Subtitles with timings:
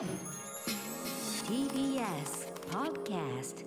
[0.00, 0.06] TBS
[2.70, 3.66] Podcast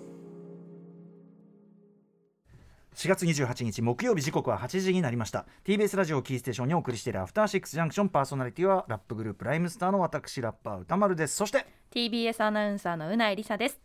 [2.96, 5.46] 4月28日木曜日時刻は8時になりました。
[5.64, 11.36] TBS ラジオキーステーションにお送りしているアフターシックスジャンクションパーソナリティはラップグループライムスターの私ラッパー歌丸です。
[11.36, 13.80] そして TBS アナウンサーのうないりさです。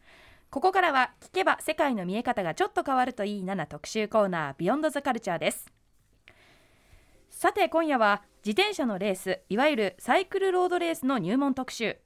[0.50, 5.71] ここからは聞けば世界の見え方がちょっと変わるといいなな特集コーナービヨンドザカルチャーです。
[7.29, 12.00] さて今夜は自転車のレースいわゆるサイクルロードレースの入門特集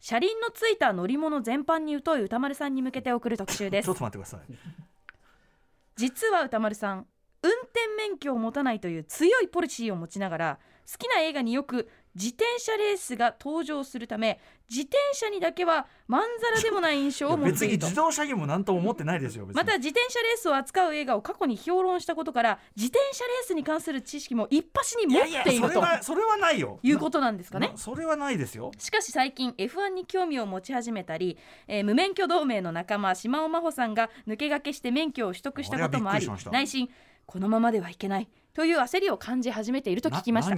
[0.00, 3.86] 車輪のついた乗り物全般に疎い歌丸さんに向けて送る特集です。
[3.86, 4.40] ちょっと待ってください。
[5.96, 7.06] 実は歌丸さん
[7.42, 10.58] 運転免許を持たないという強いポリシーを持ちながら
[10.90, 17.86] 好きな映画によく自転車レースが登場するため自転車にだけはまんざらでもない印象を持っていると。
[17.86, 26.80] 自動車にも何とも思ってないですよまた自転車レースを扱う映画を過去に評論したことから自転車レースに関する知識も一発に持っていそるとそれはないよ。
[26.82, 27.68] いうことなんですかね。
[27.68, 28.72] なそれはないですよ。
[28.78, 36.90] しかし最近 F1 に興味を持ち始めたり、えー無免許同盟の仲間島尾真帆さんが抜け駆けして免許を取得したこともあり内心
[37.28, 40.50] このままではいけないという焦りを感じ始めていると聞きました。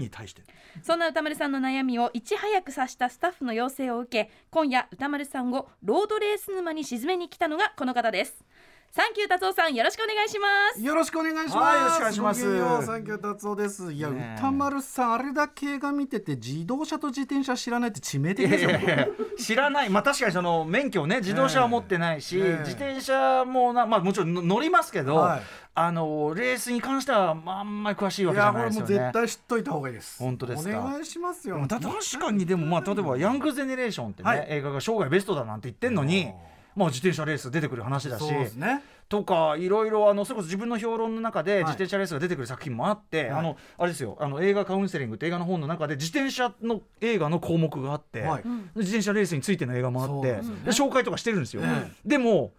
[0.82, 8.44] そんな歌丸さんの悩みをいち早く察したスタッフの要請を受け今夜歌丸さんをロードレース沼に沈めに来たのがこの方です
[8.92, 11.56] サンキュー達夫さんよろしくお願いしますよろしくお願いします。
[11.56, 13.92] はいよろしくお願いしますサンキュー達夫です。
[13.92, 18.70] いや、歌丸さん、あれだけ映画見てて、自動車と自転車知らないって致命的いやですよ。
[18.70, 30.18] いやいや知らないまあ確かにその免許をね自動車は持ってないし、ええ自転車もなまあもちろんの乗りますけど、はいあのレースに関してはまああんまり詳しいわいけじゃや、これもうないですよね絶対知っといた方がいいです。
[30.20, 30.80] 本当ですか？
[30.80, 31.64] お願いしますよ。
[31.68, 36.32] だ確かにでもまあ例えば「ヤングゼネレーション」ってね、はい映画が生涯ベストだなんて言ってんのにうん
[36.80, 38.24] まあ自転車レース出てくる話だし
[38.56, 38.82] ね。
[39.08, 41.58] とかいろいろあのそれこそ自分の評論の中でい。
[41.58, 43.30] 自転車レースが出てくる作品もあって、はい。
[43.40, 48.42] あのあれですよあの映画カウンセリングって映画の本の中で自転車の映画の項目があって、はい。
[48.76, 50.42] 自転車レースについての映画もあって、ね。
[50.64, 52.52] で紹介とかしてるんですよ、えでも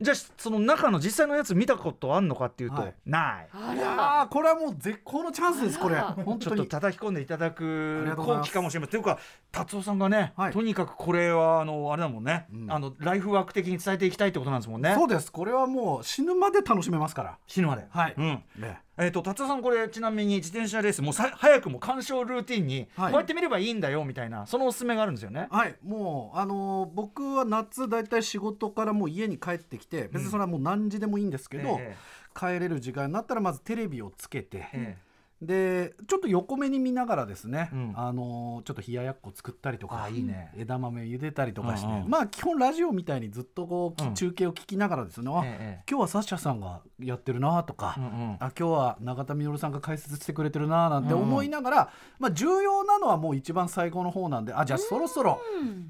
[0.00, 2.94] じゃあその中の実際のやつ見たことあんのかっていうと、はい。
[3.06, 3.48] ない。
[3.52, 5.96] あいやーこれはもう絶好のチャンスです、これ。
[5.98, 6.68] 本ちょっと当に。
[6.68, 8.46] 叩き込んでいただあくりがとうございます。
[8.46, 8.90] 後期かもしれません。
[8.90, 9.18] というか
[9.50, 10.52] 達夫さんがね、はい。
[10.52, 12.70] とにかくこれはあのあれだもんね、うん。
[12.70, 14.94] あのライフワーク的に伝えていきたいってことなんですもんね。
[14.94, 15.32] そうです。
[15.32, 17.38] これはもう死ぬまで楽しめますから。
[17.46, 17.86] 死ぬまで。
[17.88, 18.14] はい。
[18.16, 18.42] うん。
[18.58, 23.12] ねえー、と達夫さんこれちなみに自転車レースもうさ早くも鑑賞ルーティンに、はい。
[23.12, 25.48] こうやって見ればいいんだよみたいなそのおすすめがあるんですよね。
[25.50, 31.96] はい、もうあのー僕は夏だいたい仕事からもう家に帰ってきて別にそれはもう何時でもいいんですけど、え。
[32.34, 35.05] 帰れる時間になったらまずテレビをつけて、ええ
[35.42, 37.92] でちょっと横目に見ながらですね、うん。
[37.94, 40.50] あのーちょっと冷ややっこ作ったりとかあいいね。
[40.56, 42.08] 枝豆茹でたりとかして、うんうん。
[42.08, 44.14] まあ基本ラジオみたいにずっとこう、きうん。
[44.14, 45.84] 中継を聞きながらですね、あええ。
[45.88, 48.10] 今日はサッシャさんがやってるなとか、うんうん。
[48.34, 55.40] あ今日は永田稔さんが解説してくれてるななんて思いながら、まあ、重要なのはもう一番最後の方なんであじゃあそろそろ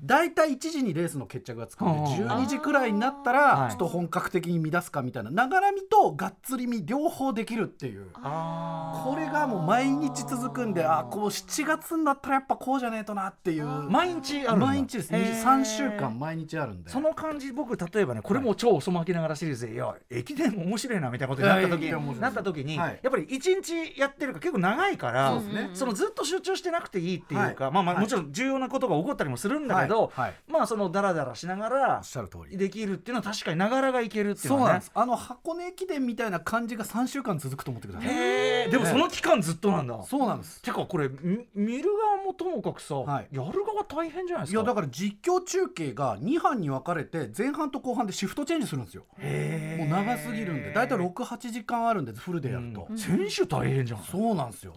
[0.02, 3.60] 大体1時にレースの決着がつくんでうん12時くらいになったはい。
[3.66, 8.08] らちょっと本格的に乱すかみたいなながら見とがっつり見両方できるっていう。
[8.16, 13.64] あこれがもう毎日続くんであこう7月になったらやっぱこうじゃねえとなっていう。
[13.64, 14.66] ー毎日あるんだ。
[14.66, 15.14] 毎日です。
[15.14, 15.42] へー。
[15.42, 16.90] 3週間毎日あるんで。
[16.90, 21.82] その感じ僕例えばねこれも超遅まきながらシリーズで、い、や駅伝面白いなみたいなことになった時い。
[21.84, 23.00] やいや面白いなった時に、はい。
[23.02, 25.70] やっぱり一日やってるから結構長いからそうですね。
[25.74, 27.72] そのずっと集中してなくていいっていうか、はい。
[27.72, 28.04] まあまあはい。
[28.04, 30.28] もちろん重要なことが起こったりもするんだけど、はい。
[30.28, 30.34] はい。
[30.48, 32.56] まあそのダラダラしながらおっしゃる通り。
[32.56, 34.72] できるっていうのは確かにながらがいけるっていうそうのはね。
[34.74, 34.92] なんです。
[34.94, 38.08] あの箱根駅伝みたいな感じが3週間続くと思ってください。
[38.08, 40.62] へえでもその期間ずっとなんだ、そうなんです。
[40.62, 43.28] てかこれみ見る側もともかくさ、はい。
[43.30, 44.60] やる側大変じゃないですか。
[44.60, 49.04] いやだから実況中継が2班に分かれて前半と後半でシフトチェンジするんですよ。
[49.78, 50.72] もう長すぎるんで。
[50.72, 52.98] 大体68時間あるんでフルでやると、うん。
[52.98, 54.02] 選手大変じゃん。
[54.02, 54.72] そうなんですよ。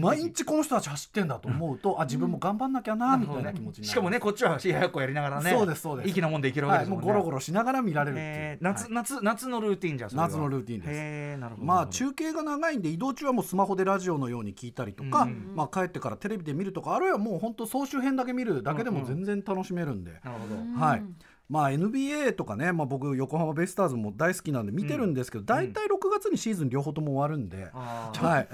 [0.00, 3.90] 毎日この人たち走ってんだと思うと、あ自分も頑張んなきゃなみたいな気持ちになる。
[3.90, 6.08] しかもねこっちは冷ややっこやりながらねそうですそうです。
[6.10, 8.64] 息なもんでいけるわけはい、もですもね、うんゴロゴロしながら見られるっていう、えー。
[8.64, 8.92] 夏、はい。
[8.92, 10.90] 夏夏のルーティンじゃん夏のルーティンです。
[10.92, 15.52] へーなるほどまあ中継が長いんで移動中はもうスマホでラジオのように聞いたりとか、うん。
[15.54, 21.02] まあ、帰ってからテレビで見るとかあるいはもう本当総集編だけ見るだけでも全然楽しめるんで、はい。
[21.48, 28.48] まあ、NBA とかね、まあ、僕横浜ベイスターズも大好きなんで見てるんですけど、大体6月にシーズン両方とも終わるんで、はい、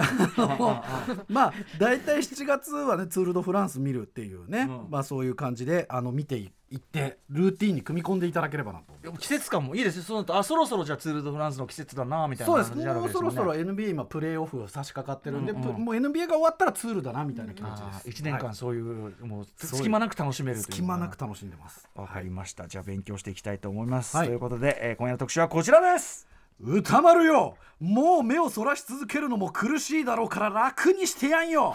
[1.32, 4.90] まあ大体7月はねツール・ド・フランス見るっていうね、うん。
[4.90, 9.12] まあ、そういう感じであの見ていってルーティンに組み込んでいただければなと。
[9.18, 10.02] 季節感もいいですよ。
[10.04, 12.70] その後あそろそろじゃあツール・ド・フランスの季節だなみたいなそうです。
[12.70, 15.74] 感じになるわもうそろそろ NBA 今プレーオフ差し掛かってるんで、うんうん。
[15.74, 18.22] プもう NBA が終わったらツールだなみたいな気持ちあです。
[18.22, 21.88] 1年間はいそういう、もうそう隙間なく楽しめる隙間なく楽しんでます。
[21.96, 22.68] わかりました。
[22.68, 24.28] じゃあ勉強していきたいと思います、はい。
[24.28, 26.28] ということで、えー今夜の特集はこちらです。
[26.62, 27.56] 歌丸よ。
[27.80, 31.74] もう目をそらし続けるのも苦しいだろうから楽にしてやんよ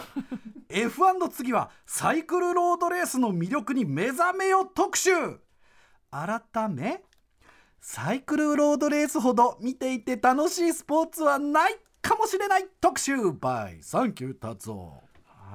[0.70, 5.12] F1 の次はサイクルロードレースの魅力に目覚めよ特集。
[6.12, 7.02] 改め
[7.82, 15.06] サイクルロードレースほど見ていて楽しいスポーツはないかもしれない特集 by サンキュー達夫。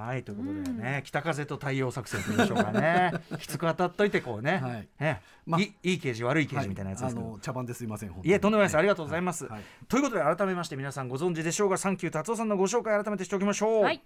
[0.01, 4.89] はいということでね、北風と太陽作戦というんでしょうかね きつく当たっといてこうね、はい。
[4.99, 5.21] ね。
[5.45, 9.63] まあいいい刑事悪い刑事みたいなやつですけど、あの茶番ですいませんいえとんでもないです、はありがとうございます、はい。
[9.89, 13.83] ということで改めまして皆さんご存知でしょうがサンキュー達夫さんのご紹介改めてしておきましょう。
[13.83, 14.03] はい、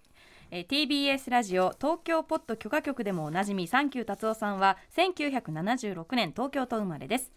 [0.50, 7.32] えー TBS ラジオ東京ポッド許可局でもおなじみサンキュー達夫さんは1976年東京都生まれです。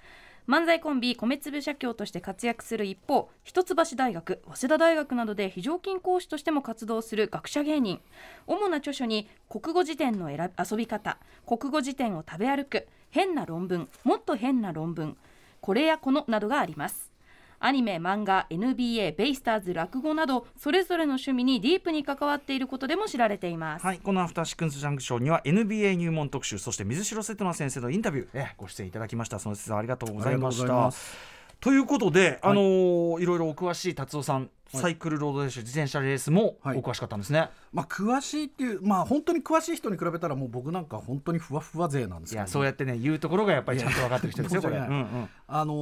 [0.48, 8.00] 漫才コンビ米粒社協として活躍する一方一橋大学早稲田大学などで非常勤講師としても活動する学者芸人。
[8.46, 15.18] 主な著書に国語辞典の選び遊び方国語辞典を食べ歩く変な論文もっと変な論文
[15.62, 17.12] これやこのなどがあります。
[17.60, 29.40] アニメ漫画 NBA ベイスターズ落語などそれぞれの趣味にディープに関わっていることでも知られています、はい、このアフターシックスジャンクションには NBA 入門特集そして水城瀬戸奈先生のインタビュー、えご出演いただきました。
[29.40, 34.50] その説はありがとうございましありがとうございたということで、あのーいろいろお詳しい達夫さん、はい。
[34.78, 36.80] サイクルロードレース自転車レースもおはい。
[36.80, 44.78] 詳しかったんですね、まあ詳しいっていうまあ本当に詳しい人に比べたらもう僕なんか本当にふわふわ勢なんですけどいやそうやってね言うところがやっぱりちゃんと分かってる人ですよ これ、い。
[44.78, 45.30] やうんうん。
[45.48, 45.74] あの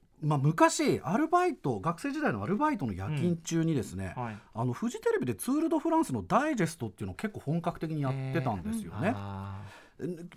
[0.00, 4.38] ーまあ、昔アルバイト学生時代のアルバイトの夜勤中にですね、はい。
[4.54, 9.12] あのフジテレビでツール・ド・フランスのダイジェストっていうのを結構本格的にやってたんですよね。
[9.14, 9.62] あ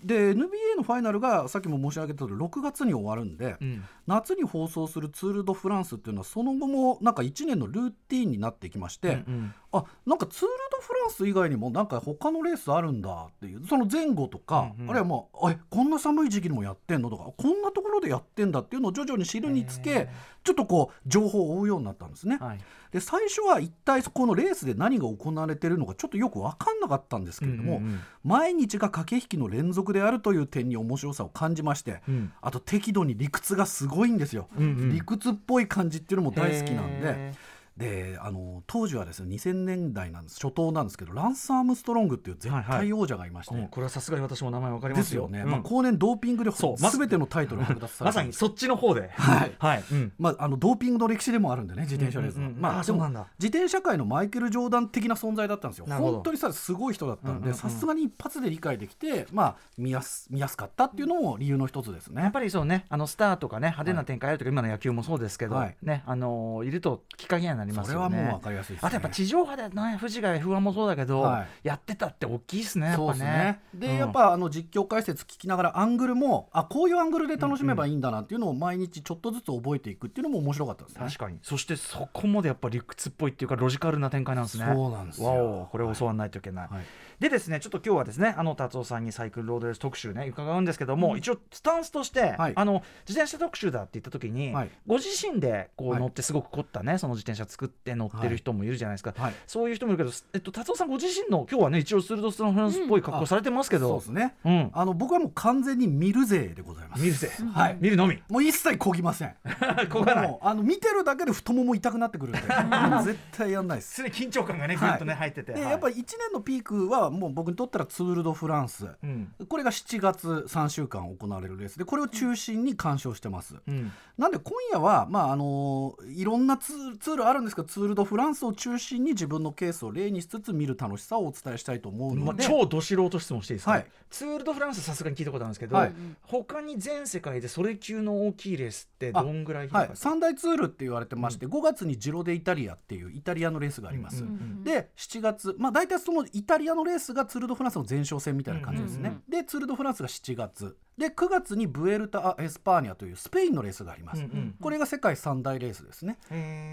[0.04, 3.84] で NBA のファイナルがさっきも申し上げた通り6月に終わるんで、ーうん。
[4.06, 20.10] 夏に放送するツール・ド・フランスっていうのはその後もなんか1年のルーティンになってきまして、うんうんあなんかツール・ド・フランス以外にもなんか他のレースあるんだっていうその前後とか、うんうんあるいはもうえこんな寒い時期にもやってんのとかこんなところでやってんだっていうのを徐々に知るにつけ、
[20.44, 22.38] ちょっとこう情報を追うようになったんですね。
[22.40, 22.60] はい。
[22.92, 28.00] で最初は一体このレースで何が行われてるのかちょっとよく分かんなかったんですけれども、うんうんうん。
[28.24, 32.32] 毎日が駆け引きの連続であるという点に面白さを感じまして、うん。
[32.42, 34.94] あと適度に理屈がすごいんですよ、うんうん。
[34.94, 37.34] 理屈っぽい感じっていうのも大好きなんでへ
[37.78, 40.40] であの当時はですね2000年代なんです。
[40.42, 45.52] 初頭なんですけどランス・アームストロングっていう絶対王者がいまして、うんこれはさすがに私も名前わかりでますすよよね、うん。
[45.52, 49.10] まあ、後年ドーピングでそうま全てのタイトルを剥奪されたまさにそっちの方で。
[49.10, 49.52] はい。
[49.60, 50.14] はい、うん。
[50.18, 52.48] まあ、あのドーピングの歴史でもあるんでね自転車レースは、うん。
[52.48, 53.28] うんうんまあ、そうなんだ。
[53.40, 55.86] 自転車界のマイケル・ジョーダン的な存在だったんですよ。
[55.88, 62.22] 本当にさすごい人だったんでさすがに一発で理解できて、まあ、見やす見やすかったっていうのも理由の一つですね。
[62.22, 65.78] やっぱりそうねあのスターとかね派手な展開あるとか、今の野球もそうですけど、はい。
[65.84, 68.16] ねあのーいるときっかけにはなりますよね。
[68.16, 71.68] それはもう分かりやすいです、ね、あとやっぱ地上波でね富士が F1 もそうだけど、はい。
[71.68, 73.88] やってたって大きいですねやっそうぱねですね。
[73.88, 73.98] で、うん。
[73.98, 81.06] やっぱあの実況解説聞きながらアングルもあこういうアングルで楽しめばいいんだなっていうのを毎日ちょっとずつ覚えていくっていうのも面白かったですね。
[81.06, 81.40] 確かに。
[81.42, 84.66] そしてそこまでやっぱ理屈っぽいっていうかロジカルな展開なんですね。
[84.72, 86.28] そうなんですよわおこれを教わらない。
[86.30, 86.86] といけない、はい
[87.20, 92.54] でですねちょっと今日はですねあの達夫さんにサイクルロードレース特集ね伺うんですけども、一応スタンスとして、はい。
[92.56, 94.70] あの自転車特集だって言った時に、はい。
[94.86, 96.00] ご自身でこうはい。
[96.00, 99.34] 乗ってすごく凝ったねその自転車作って乗ってる人もいるじゃないですか、はい。
[99.48, 104.36] そういう人もいるけど、えっと、達夫さんご自身の今日はね一応スルドスタンフランスっぽい格好されてますけど、そうですね。
[104.46, 104.70] うん。
[104.74, 107.02] あの僕はもう完全に見る勢でございます。
[107.02, 107.78] 見るぜ、はい。
[107.80, 108.22] 見るのみ。
[108.30, 109.36] もう一切こぎません。
[109.90, 110.28] こがない。
[110.28, 112.42] もうあの見てるだけで太もも痛くなってくるんで。
[113.04, 113.98] 絶対やんないです。
[113.98, 119.34] 常に緊張感がねぐっとね、入ってて、はいでやっぱり1年のピークはもう僕にとったらツール・ド・フランス、うん。
[119.48, 123.56] これが7月3週間行われるレースでこれを中心に鑑賞してます。
[123.68, 123.92] うん。
[124.18, 133.86] なんで今夜は、まああのいろんなツーツールあるんですけどツール・ド・フランスを中心に自分のケースを例にしつつ見る楽しさをお伝えしたいと思うまあ、ので、超ど素人質問していいですか、はい。
[134.10, 135.94] ツール・ド・フランスさすがに聞いたことあるんですけど、はい。
[136.24, 139.86] 他に全世界でそれ級の大きいレースってどんぐらいはい。
[139.86, 144.24] 広、三大ツールって言われてまして、5月にジロ・デ・イタリアっていうイタリアのレースがあります。
[144.24, 149.10] うんうんで7月まあ大体そのイタリアのレースがツール・ド・フランスの前哨戦みたいな感じですね。
[149.10, 150.78] うんうんでツール・ド・フランスが7月。
[150.98, 154.20] で9月にブエルタ・エスパーニャというスペインのレースがあります。
[154.20, 156.18] うんうんこれが世界三大レースですね。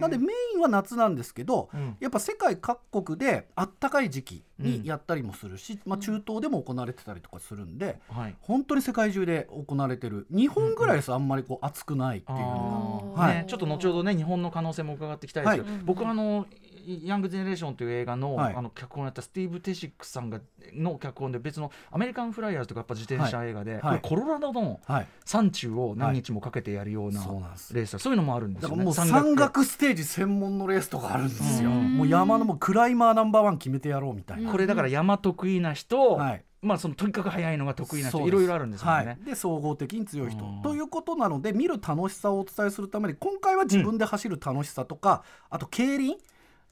[0.00, 1.96] なんでメインは夏なんですけど、うん。
[2.00, 8.36] やっぱ世界各国であったかい時期にやったりもするし、まあ、中東でも行われてたりとかするんで、はい。
[8.40, 10.26] 本当に世界中で行われてる。
[10.30, 13.36] 日本ぐらいです、あんまりこう暑くないっていうのが、はい。
[13.36, 15.82] ね、ちょっと後ほどね日本の可能性も伺っていきたいですけど、はい。
[15.84, 16.46] 僕はあの
[17.04, 20.40] ヤング・ジェネレーションという映画の,、あの脚本をやったスティーブ・テシックさんが
[20.72, 24.80] の脚本で別のアメリカン・フライヤーズとかやっぱ自転車映画で、コロラドの、
[25.24, 27.20] 山中を何日もかけてやるような
[27.72, 36.18] レース、そういうのもあるんですよね山岳ステージ専門のレースとかあるんですよ、もう山のもクライマーナンバーワン決めてやろうみたいな、これだから山得意な人、
[36.64, 38.92] まあそのとにかく速いのが得意な人いろいろあるんですよね。
[38.92, 46.16] はい、で総合的に強い人ということなので見る楽しさをお伝えするために今回は自分で走る楽しさとか、あと競輪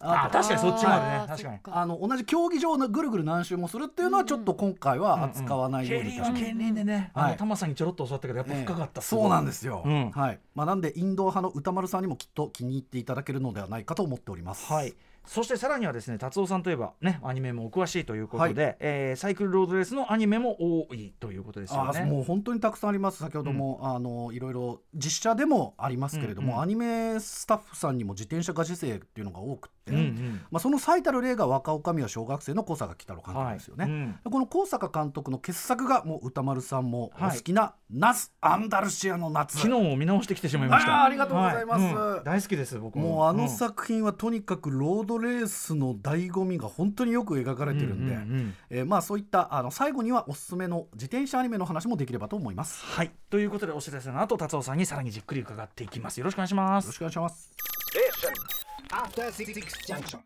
[0.02, 1.26] あ確かにそっちもあるね。
[1.28, 1.88] 確かに。
[1.88, 7.24] の同じ競技場のぐるぐる何周もするっていうのはちょっと今回は扱わないよう競にいたします輪は競輪でね、はい。
[7.26, 10.10] あのタマさんにちょろっと教わったけどやっぱ深かった、そうなんですよ、うん。
[10.10, 10.40] はい。
[10.54, 14.72] まあ、なんでインド派の歌丸さんにもきっと気に入っていただけるのではないかと思っております。
[14.72, 14.94] はい。
[15.24, 23.18] そしてさらにはですね達夫さんといえばねアニメもお詳しいということで、えーサイクルロードレースのアニメも多いということですよあねもう本当にたくさんあります。
[23.18, 30.40] 先ほども、あのいろいろ実写でもありますけれども、うんうんアニメスタッフさんにも自転車ガチ勢っていうのが多くって、うんうん。
[30.50, 33.92] まあ、その最たる例が若女将は小学生の小坂喜太郎監督ですよね、はい。
[33.92, 34.18] うん。
[34.24, 41.04] この高坂監督の傑作がもう歌丸さんもおはい好きな「ナス・アンダルシアの夏」昨日も見直してきてしまいました。
[41.04, 41.94] ありがとうございます。
[41.94, 42.24] はうん。
[42.24, 43.24] 大好きです僕も。
[43.24, 43.48] うあのん。
[43.48, 52.84] 作品はとにかくロードレースの醍醐味が本当によく描かれてるんで、うんうんうんえーまあそういったあの最後にはおすすめの自転車アニメの話もできればと思います。
[52.84, 53.10] はい。
[53.30, 56.18] ということでお知らせの後達夫さんにさらにじっくり伺っていきます。
[56.18, 56.86] よろしくお願いします。
[56.86, 58.61] よろしくお願いします。
[58.92, 59.54] After Six
[59.86, 60.20] Junction.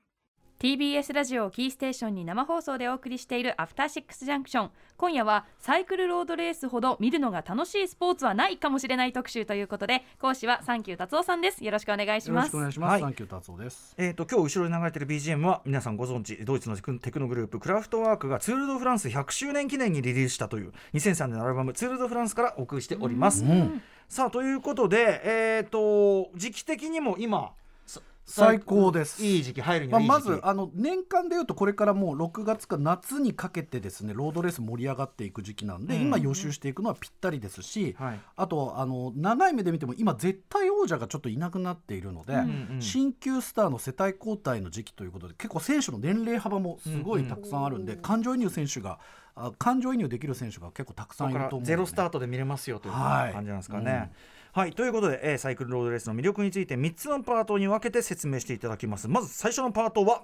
[0.59, 12.91] TBS ラジオをキーステーションに生放送でお送りしているアフターシックスジャンクション今夜はサイクルロードレースほど見るのが楽しいスポーツはないかもしれない特集ということで講師はサンキュー達夫さんですよろしくお願いしよろますしくお願いします。
[12.91, 13.95] はいサンキュー達夫です。
[13.99, 23.45] えー、と今日後ろに流れてる BGM は皆さんご存知ドイツのテクノグループクラフトワークがツール・ド・フランス100周年記念にリリースしたという2003年のアルバム「ツール・ド・フランス」からお送りしております。
[23.45, 27.66] うんさあということで、えー、と時期的にも今さ
[28.27, 29.25] 最高です。
[29.25, 38.21] いい時期入るにまあ、はいい時期、まずあの年間でいうとこれからもう6月か夏にかけてですねロードレース盛り上がっていく時期なんで、うん今予習していくのはぴったりですし、はい。
[38.37, 42.43] あとあの長い目で見ても今絶対王者がちょっといなくなっているので、うんう
[42.79, 48.99] ん新旧スターの世帯交代の時期ということで結構選手の年齢幅もすごいたくさんあるんで、感情移入選手が
[49.35, 51.67] あ感情移入できる選手が結構たくさんいると思うので。
[51.67, 53.33] ゼロスタートで見れますよというはい。
[53.33, 53.93] 感じなんですかね。
[53.93, 54.11] はい、
[54.75, 59.07] ということで、えーサイクルロードレースの魅力について3つのパートに分けて説明していただきます。
[59.07, 60.23] まず最初のパートは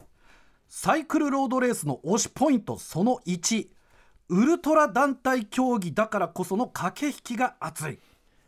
[0.68, 3.68] サイクルロードレースの推しポイントその1
[4.30, 7.98] ウルトラ団体競技だからこその駆け引きが熱い。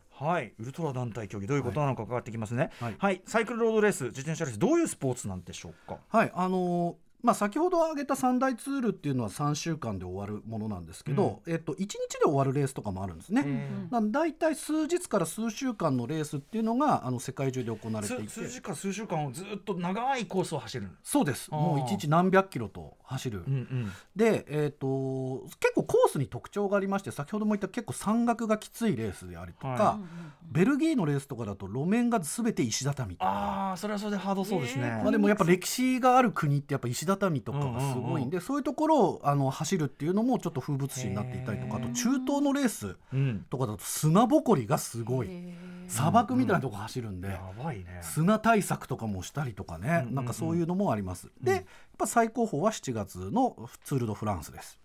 [0.09, 1.45] はい、ウルトラ団体競技。
[1.45, 2.71] どういうことなのか伺ってきますね。
[2.79, 5.97] ははいい、サイクルロードレース、自転車レース、どういうスポーツなんでしょうか？
[6.09, 13.69] はいあのーまあ、先ほど挙げた三大ツールっていうのは3週間で終わるものなんですけど、えっと、1日で終わるレースとかもあるんですね。
[13.89, 20.89] なんで大体数日から数週間のレースっていうのがあの世界中で行われていて数数時間、数週間をずっと長いコースを走る。
[21.03, 23.91] そうですもう1日何百キロと走る、うんうん。
[24.15, 29.99] で、えー、と結構コースに特徴がありまして先ほども言った結構山岳がきついレースでありとか、は
[30.43, 33.15] ベルギーのレースとかだと路面が全て石畳。
[33.19, 34.89] ああ、それはそれでハードそうですね。
[35.03, 43.45] まあ、でもやっぱ歴史がある国ってやっぱ石畳とかがすごいんで、そういうところをあの走るっていうのもちょっと風物詩になっていたりとかあと中東のレースうん。
[43.49, 45.29] とかだと砂ぼこりがすごい
[45.87, 47.99] 砂漠みたいなとこ走るんで、やばいね。
[48.01, 51.29] 砂対策とかもしたりとかね、うんうんうんなんかそういうのもあります。
[51.41, 51.63] でやっ
[51.97, 54.79] ぱ最高峰は7月のツール・ド・フランスです。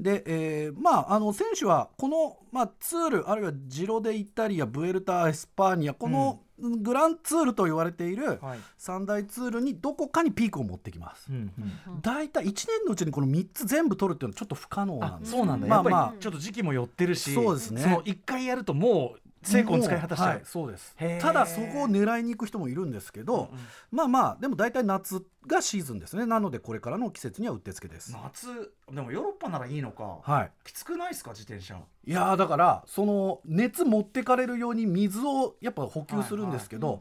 [0.00, 8.58] で、えーまああの選手はこの、まあ、ツールあるいはジロデイタリアブエルタ・エスパーニャこのグランツールと言われているはい。
[8.76, 11.32] 三大ツールにどこかにピークを持ってきますう。
[11.32, 12.00] んうん。
[12.00, 15.66] 大体1年のうちにこの3つ全部取るっていうのはちょっと不可能なあん、ですそうなんだ。
[15.66, 20.22] まあまりちょっと時期も寄ってるし、そうですねその一回やるともう精根使い果たし。
[20.44, 20.96] そうです。
[21.20, 23.50] ただそこを狙いに行く人もいるんですけど、
[23.90, 26.26] まあまあでも大体夏がシーズンですね。
[26.26, 28.12] なのでこれからの季節にはうってつけです。
[28.12, 30.18] 夏、でもヨーロッパならいいのか。
[30.22, 30.50] はい。
[30.64, 31.76] きつくないですか、自転車。
[32.04, 37.00] いやーだからその熱持ってかれるように水をやっぱ補給するんですけど、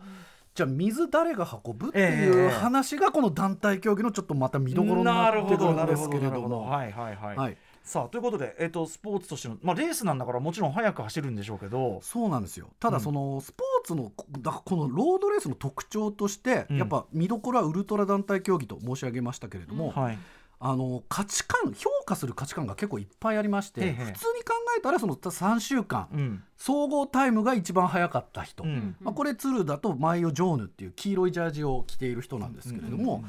[0.55, 2.49] じゃあ水誰が運ぶっていうええ。
[2.49, 12.01] 話がこの団体競技のちょっとまた見どころになってくるんですけれどもはいはいはい、はいさあということで、えっとスポーツとしての、まあ、レースなんだからもちろん速く走るんでしょうけど。
[12.03, 12.67] そうなんですよ。
[12.81, 16.77] ただそのスポーツのだこのロードレースの特徴として、うん。
[16.79, 20.17] やっぱ見どころはウルトラ団体競技と申し上げましたけれども、はい。
[20.59, 24.03] あの価値観評価する価値観が結構いっぱいありまして、ええ。
[24.03, 28.97] 普通に考えたらその3週間、うん総合タイムが一番速かった人、うん。
[28.99, 33.23] まあ、これツルだとマイオ・ジョーヌっていう黄色いジャージを着ている人なんですけれども、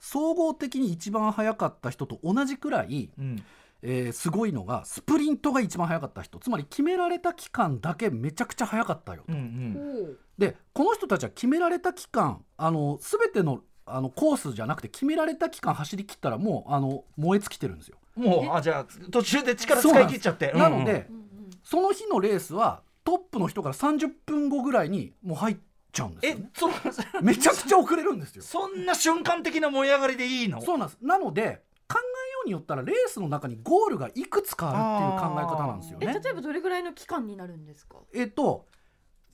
[0.00, 3.42] 総合的に一番速かった人と同じくらい、うん
[3.82, 9.32] えーすごいのがスプリントが一番速かった人つまり決められた期間だけめちゃくちゃ速かったよと。
[9.32, 17.96] うんうんでこの人たちは決められた期間あの全てのあのコースじゃなくて決められた期間走り切ったらもうあの燃え尽きてるんですよ。
[18.14, 21.08] もうあじゃあ途中で力使い切っちゃってなので、
[21.64, 25.56] その日のレースはトップの人から30分後ぐらいにもう入っ
[25.92, 26.44] ちゃうんですよね。
[26.46, 28.42] えそめちゃくちゃ遅れるんですよ。
[28.44, 30.60] そんな瞬間的な燃え上がりでいいの？
[30.62, 30.98] そうなんです。
[31.02, 36.06] なので考えによったらレースの中にゴールがいくつかあるっていう考え方なんですよね。
[36.08, 37.96] え例えばどれぐらいの期間になるんですか？
[38.14, 38.66] えっと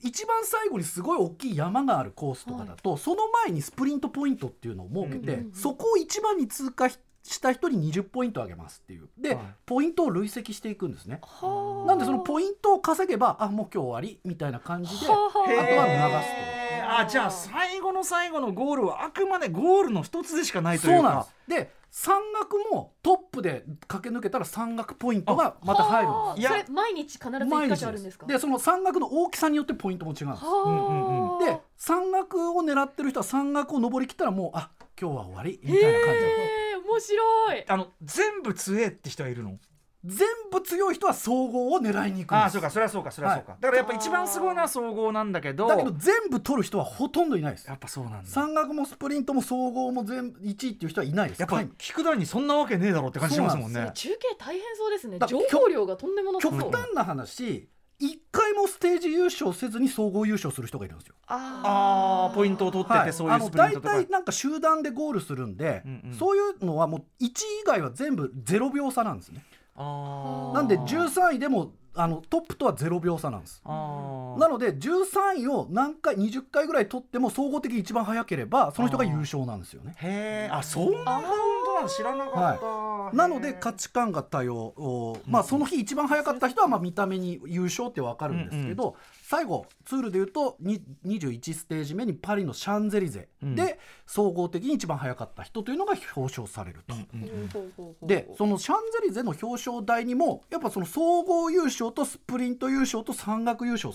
[0.01, 6.97] 一番最後にすごい大きい山があるコースとかだと、その前にスプリントポイントっていうのを設けて、うんうんうんそこを一番に通過し
[7.41, 9.45] た人に20ポイントあげますっていうで、はい。
[9.65, 11.19] ポイントを累積していくんですね。
[11.21, 11.87] はあ。
[11.87, 16.99] なんでそのポイントを稼げばあもう今日終わりみたいな感じであはあとは流すと。
[17.01, 21.01] あじゃあ最後の最後のゴールはあくまでゴールの一つでしかないというか。
[21.01, 21.73] そうなんです。
[21.73, 26.35] で山岳もトップで駆け抜けたら山岳ポイントがまた入るんはあ。
[26.35, 28.25] ですいやそれ毎日必ず一毎日箇所あるんですか？
[28.27, 30.43] でその山岳の大きさによってポイントも違うんです。
[30.45, 31.45] はあ。
[31.45, 34.69] で山岳を狙ってる人は山岳を登りきったらもうあ
[34.99, 36.19] 今日は終わりみたいな感じ。
[36.19, 37.65] でへえ面白い。
[37.67, 39.57] あの全部強えって人はいるの？
[40.05, 42.35] 全部強い人は総合を狙いに行くんです。
[42.35, 47.67] ああそうかそれはそうかそれはそうか、だからやっぱ一番すごいのは総合なんだけどだけど全部取る人はほとんどいないです。
[47.67, 48.29] やっぱそうなんだ。
[48.29, 51.39] 山岳もスプリントも総合も全部1位っていう人はいないです。
[51.39, 51.69] やっぱはい。
[51.77, 53.91] 菊田にそんなわけねえだろうって感じしますもんね。
[53.93, 55.19] 中継大変そうですね。
[55.19, 56.59] だ情報量がとんでもなさそう。
[56.59, 57.67] 極端な話
[57.99, 61.15] 一回もステージ優勝せずに総合優勝する人がいるんですよ。
[61.27, 63.89] ああポイントを取ってて、はい、そういうあの大スプリントとか。
[63.95, 66.13] 体なんか集団でゴールするんで、うんうん。
[66.13, 67.33] そういうのはもう1位以
[67.65, 69.43] 外は全部0秒差なんですね。
[69.79, 73.61] なんで13位でもあのトップとは0秒差なんです。
[73.65, 73.71] な
[74.47, 79.95] ので13位を何回20回ぐらい取っても総合的に一番早ければその人が優勝なんですよね。
[79.97, 81.21] へえあそんな
[81.79, 93.29] なの知らなかった、なので価値観が多様、おまあ、その日一番早かった人はまあ見た目に優勝って分かるんですけど、最後ツールでいうとに21ステージ目にパリのシャンゼリゼ。
[93.41, 96.95] で総合的に一番早かった人というのが表彰されると。
[98.05, 103.93] でそのシャンゼリゼの表彰台にもやっぱその総合優勝とスプリント優勝と山岳優勝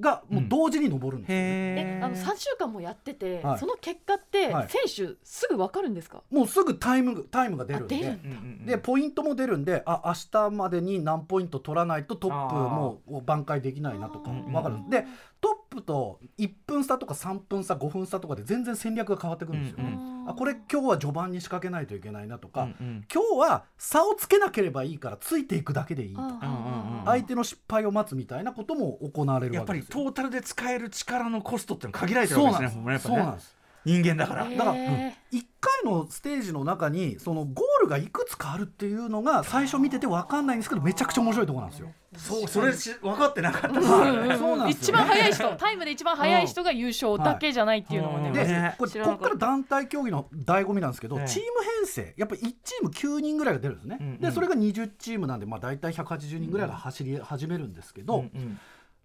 [0.00, 3.58] がもう同時に上るんですよね、へえあの3週間もやってて、はい。
[3.58, 4.68] その結果ってはい。
[4.68, 7.96] 選手すぐ分かるんですか、もうすぐタイムタイムが出るんで。
[7.96, 14.50] あ出るんうんうんうんでポイントも出るんであ明日までに何ポイント取らないとトップもう挽回できないなとかあー。
[14.50, 15.06] 分かるんで
[15.40, 19.78] トップと1分差とか3分差5分差とかで全然戦略が変わってくるんですよ。
[19.78, 19.92] ね。
[19.92, 20.30] うん。
[20.30, 23.04] あこれ今日は序盤に仕掛けないといけないなとか、うんうん。
[23.12, 27.02] 今日は差をつけなければいいからついていくだけでいいとか。
[27.04, 30.04] 相手の失敗を待つみたいなことも行われるやっぱりわけですよ。
[30.04, 32.98] トータルで使える力のコストって限られてるわけですね。
[32.98, 33.55] そうなんです
[33.86, 41.92] 人間だから、だから、1回のステージの中にそのゴールがいくつかあるっていうのが最初見てて分かんないんですけどめちゃくちゃ面白いところなんですよ。
[42.16, 44.68] そうそれし分かってなかった。
[44.68, 48.34] 一番早い人タイムで一番早い人が優勝だけじゃないっていうのもね、うん。
[48.34, 58.24] で、ねこれここから団体競技の醍醐味なんですけど、ええチーム編成やっぱり1チーム9人ぐらいが出るんですね、でそれが20チームなんで、まあ、大体180人ぐらいが走り始めるんですけど、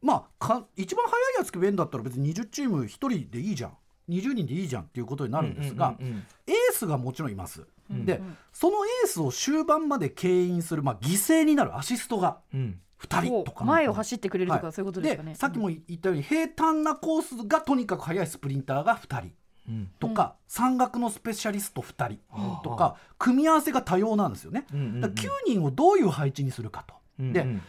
[0.01, 3.73] まあか一番速いやつ決めるんだったら別に20チーム1人でいいじゃん
[4.11, 8.21] 20人でいいじゃんっていうことになるんですが、うんうんうんエースがもちろんいます、んで
[8.51, 12.79] そのエースを終盤まで牽引する、まあ、犠牲になるアシストがうん。
[13.01, 13.65] 2人とか。
[13.65, 14.73] 前を走ってくれるとか、はい。
[14.73, 15.35] そういうことですかね。
[15.35, 19.31] さっきも言ったように平坦なコースがとにかく速いスプリンターが2人
[19.69, 19.91] うん。
[19.99, 22.19] とか、山岳のスペシャリスト2人
[22.63, 24.65] とか、組み合わせが多様なんですよね。
[24.73, 25.01] うんうんうん。
[25.01, 26.95] だから9人をどういう配置にするかと。
[27.17, 27.61] でうんうん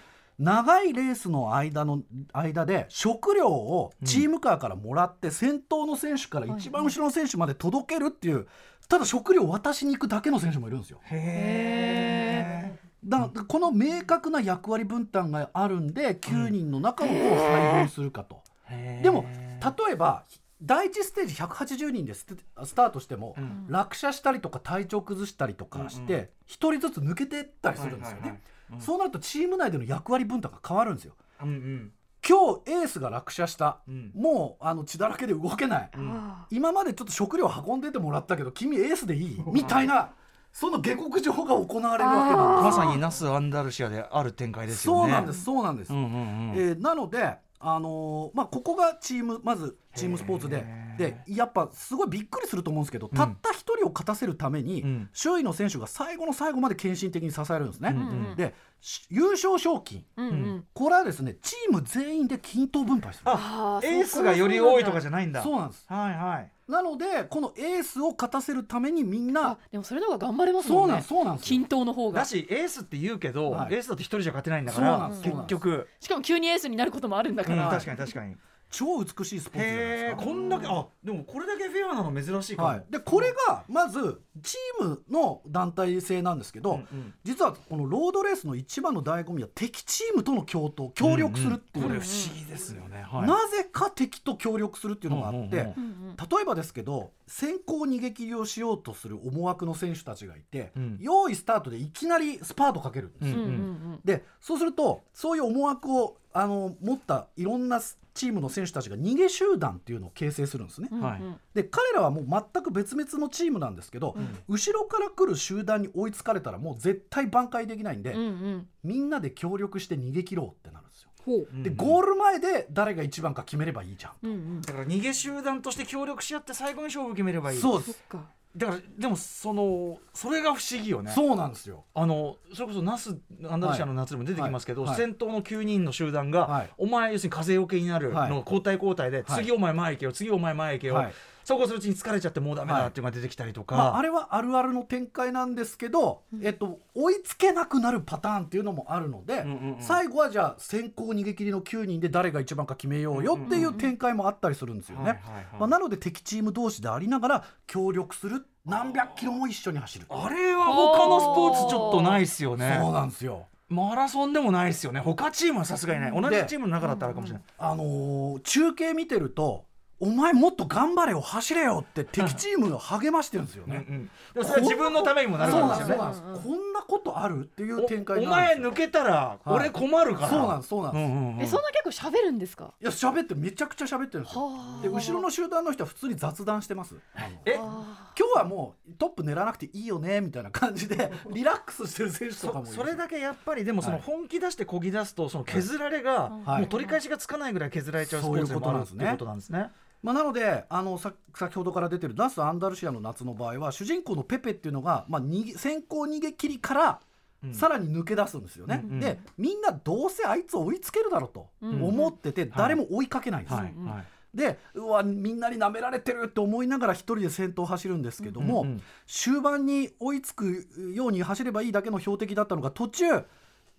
[0.43, 2.03] 長いレースの間の
[2.33, 8.49] 間で食料をチームカーからもらって、先頭の選手から一番後ろの選手まで届けるっていう
[8.89, 10.99] ただ食料を渡しに行くだけの選手もいるんですよ。
[11.05, 18.43] へだからこの明確な役割分担があるんで9人の中をどう配分するかと。
[18.69, 20.25] えでも例えば
[20.61, 22.27] 第一ステージ180人でス
[22.75, 23.67] タートしても、ん。
[23.69, 28.81] 落車したりとか体調崩したりとかして一、人ずつ抜けてったりするんですよね、はいはいはいうん。
[28.81, 31.15] そうなるとチーム内での役割分担が変わるんですよ。
[31.43, 31.93] うんうん。
[32.27, 34.13] 今日エースが落車した、うん。
[34.15, 39.43] もうあの血だらけで動けない、あ今までちょっと食料運んでてもらったけど君エースでいい？
[39.47, 40.13] みたいな
[40.53, 45.01] その下克上が行われるわけなんですまさにナスアンダルシアである展開ですよね。
[45.01, 46.53] そうなんですそうなんです、うんうんうん。
[46.55, 50.65] えーなので、あのーまあ、ここがチームまずチームスポーツで
[50.99, 55.11] でやっぱすごいびっくりすると思うんですけど、たった一人を勝たせるために、うん。
[55.13, 57.91] 周囲の選手が最後の最後まで献身的に支えるんですね。
[57.91, 58.37] うんうん。
[58.37, 60.05] でし優勝賞金。
[60.17, 60.65] うんうん。
[60.75, 63.31] これはですねチーム全員で均等分配する。
[63.31, 65.43] ああーエースがより多いとかじゃないんだ。
[65.43, 65.85] そうなんです。
[65.89, 71.49] はいはいなのでこのエースを勝たせるためにみんなあでもそれの方が頑張れますそうなんもんねそうなんですよ。
[71.49, 72.21] 均等の方が。
[72.21, 73.75] だしエースって言うけど、はい。
[73.75, 78.37] エースだって一人じゃ勝てないんだから結局、しかも急にエースになることもあるんだから、うん確かに確かに
[78.73, 80.23] 超美しいスポーツじゃないへですか。
[80.23, 87.15] えこんだけあでもこれだけフェアなの珍しいかも、はい、でこれがまずチームの団体制なんですけど、うんうん。
[87.23, 95.59] 実はこのロードレースの一番の醍醐味は敵チームとの共闘協力するっていう、これ不思議ですよね、はい、なぜか敵と協力するっていうのがあって、うんうんうん。
[95.59, 95.67] うん
[96.11, 96.17] うん。
[96.17, 100.99] 例えばですけど先行逃げ切りをしようとする思惑の選手たちがいて、うん。
[101.01, 103.55] 用意スタートでいきなりスパートかけるんです、うんうんうんう
[103.97, 104.01] ん。
[104.05, 107.81] でそうするとそういう思惑をあの持ったいろんな
[108.15, 110.89] チームの選手たちが逃げ集団っていうのを形成するんですね。
[110.91, 111.23] はい。
[111.55, 114.17] で彼らはもう全く別々のチームなんですけど、
[114.49, 118.69] 後ろから来る集団に追いつかれたらもう絶対挽回できないんで、うんうん。
[118.85, 121.11] みんなで協力して逃げ切ろうってなるんですよ。
[121.25, 121.49] ほう。
[121.63, 124.13] でゴール前で誰が一番か決めればいいじゃん。
[124.23, 124.61] うんうん。
[124.63, 127.61] だから逃げ集団として協力し合って最後に勝負決めればいい。
[127.61, 127.93] そうです。
[127.93, 131.11] そっかだからでもそのそれが不思議よね。
[131.11, 131.85] そうなんですよ。
[131.95, 133.17] あのそれこそナス
[133.49, 134.91] アンダルシアの夏でも出てきますけど、はい。
[134.91, 134.99] はい。
[134.99, 136.71] 先頭の9人の集団が、はい。
[136.77, 138.31] お前要するに風よけになるはい。
[138.31, 139.45] の交代交代で、はい。
[139.45, 141.13] 次お前前行けよ次お前前行けよ、はい
[141.45, 149.83] そうこうするうちに疲れちゃってもうダメだっていうのが出てきたりとか、まあ、あれはあるあるの展開なんですけど、えっと、追いつけなくなるパターンっていうのもあるので、うんうんうん。
[149.83, 155.05] 最後はじゃあ先行逃げ切りの9人で誰が一番か決めようよっていう展開もあったりするんですよね。
[155.05, 160.07] はいはいはいまあ、なので敵チーム同士でありながら協力する何百キロも一緒に走る。
[160.09, 162.79] あれは他のスポーツちょっとないっすよね。
[162.81, 163.47] そうなんですよ。
[163.69, 165.01] マラソンでもないっすよね。
[165.01, 166.13] 他チームはさすがにない。
[166.13, 169.65] 同じでチームの中だったらあるかもしれない、あのー中継見てると
[170.05, 173.87] お前もっと頑張れよ走れよって敵チームを励ましてるんですよね。
[173.89, 174.11] うんうん。
[174.35, 176.23] でもそれは自分のためにもなるんですそうなんです。
[176.23, 178.63] こんなことあるっていう展開おおなんですよ。
[178.63, 181.41] 前抜けたら俺困るから、そうなんですそうなんです、うんうんうん。
[181.43, 182.75] えそんな結構喋るんですか？
[182.81, 184.43] いや喋ってめちゃくちゃ喋ってるんですよ。
[184.45, 184.83] はあ。
[184.83, 186.97] で後ろの集団の人は普通に雑談してます。
[187.45, 188.13] えあ。
[188.19, 194.03] 今日はもうトップ狙わなくていいよねみたいな感じで リラックスしてる選手とかもいるそそれだけやっぱりでもそのはい。
[194.05, 196.61] 本気出してこぎ出すとその削られがはい。
[196.63, 199.71] もう取り返しがつかないぐらい削られちゃうスポーツでもあるっていうことなんですね。
[200.03, 207.01] まあ、なのであのさ先ほどから出てるダス・アンダルシアの夏の場合は主人公のペペっていうのが、まあ、逃げ先行逃げ切りから
[207.45, 207.55] うん。
[207.55, 209.01] さらに抜け出すんですよね、うんうん。
[209.01, 211.83] でみんなどうせあいつを追いつけるだろうとうん。
[211.83, 213.75] 思ってて誰も追いかけないんですよ、はい。
[213.85, 214.07] はい。
[214.35, 223.05] でうわみんなに舐められてるって思いながら一人で先頭を走るんですけども、うんうん終盤に追いつくように走ればいいだけの標的だったのが途中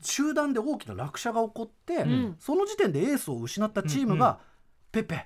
[0.02, 2.36] 集団で大きな落車が起こって、ん。
[2.40, 4.40] その時点でエースを失ったチームが、
[4.92, 5.22] ペペうん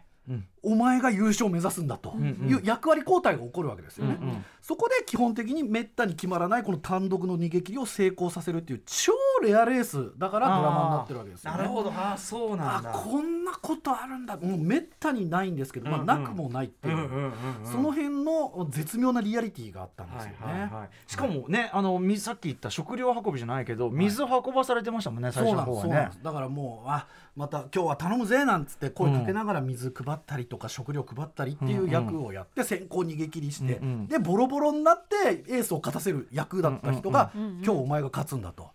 [0.63, 2.15] お前が優勝を目指すんだと。
[2.17, 4.17] いう役割交代が起こるわけですよね。
[4.21, 4.45] うんうん。
[4.61, 11.57] そこで基本的にめったに決まらないこの単独の逃げ切りを成功させるっていう超レアレースだからドラマになってるわけですよね。
[11.57, 11.91] なるほど。
[11.91, 12.89] ああそうなんだ。
[12.89, 14.35] あこんなことあるんだ。
[14.35, 17.31] もうめったにないんですけど、まあ、なくもないっていう、
[17.63, 20.37] その辺の絶妙なリアリティがあったんですよね。
[20.39, 26.09] はいはいはい、しかもね、あのみさっき言った食料運びじゃないけど水運ばされてましたもんね、最そう初の方はね。
[26.21, 38.71] だからもうあまた今日は頼むぜなんつって声かけながら水配ったりとか食料配ったりっていう役をやって先行逃げ切りして、でボロボロになってエースを勝たせる役だった人が、今日お前が勝つんだと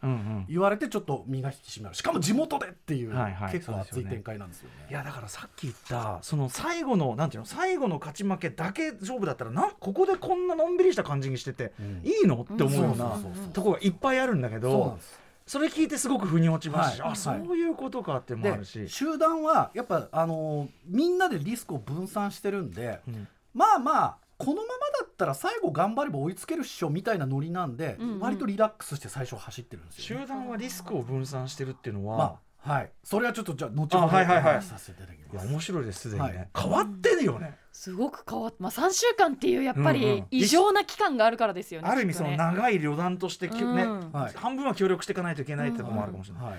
[0.48, 1.94] 言われてちょっと身が引き締まる。
[1.96, 3.12] しかも地元でっていう、
[3.51, 4.87] 結構熱い展開なんですよね。
[4.90, 12.01] いやだからさっき言ったその最後のなんていうの最後の勝ち負けだけ勝負だったらなここでこんなのんびりした感じにしてて、うん。
[12.05, 12.42] いいの？
[12.42, 13.18] って思うような
[13.53, 18.88] とこがいっぱいあるんだけそうなんどですそれ聞いてすごく腑に落ちますし、はいあそういうことかってもあるしで。
[18.88, 24.68] 集団はやっぱあのーみんなでリスクを分散してるんで、うんまあまあこのまま
[25.00, 30.24] だったら最後頑張れば追いつけるっしょみたいなノリなんで、うんうん割とリラックスして最初走ってるんですよ、ね。
[30.24, 32.92] 集団はリスクを分散してるっていうのは、まあはい。
[33.03, 34.62] それはちょっとじゃあ後ほどはいはいはい。
[34.62, 35.48] させていただきます。
[35.48, 36.48] 面白いですすでにね、はい。
[36.57, 39.94] 変わってるよね、すごく変わってまあ3週間っていうやっぱうんうん。
[39.94, 44.11] り異常な期間があるからですよねある意味その長い旅団としてきうん。
[44.12, 44.33] はい。
[44.37, 46.44] 半分は協力していかないといけないってところもあるかもしれない。
[46.44, 46.59] はい。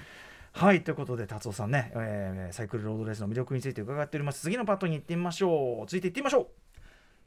[0.51, 0.83] はい。
[0.83, 4.41] ということで達夫さんね、えーサイクルロードレースの魅力について伺っております。
[4.41, 5.87] 次のパートに行ってみましょう。
[5.87, 6.47] 続いて行ってみましょう。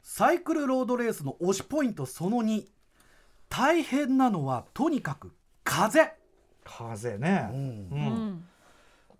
[0.03, 2.63] サイクルロードレースの推しポイントその2
[3.49, 6.13] 大変なのはとにかく風、
[6.63, 7.57] 風ね、うん。
[7.57, 8.07] うん。
[8.07, 8.43] うん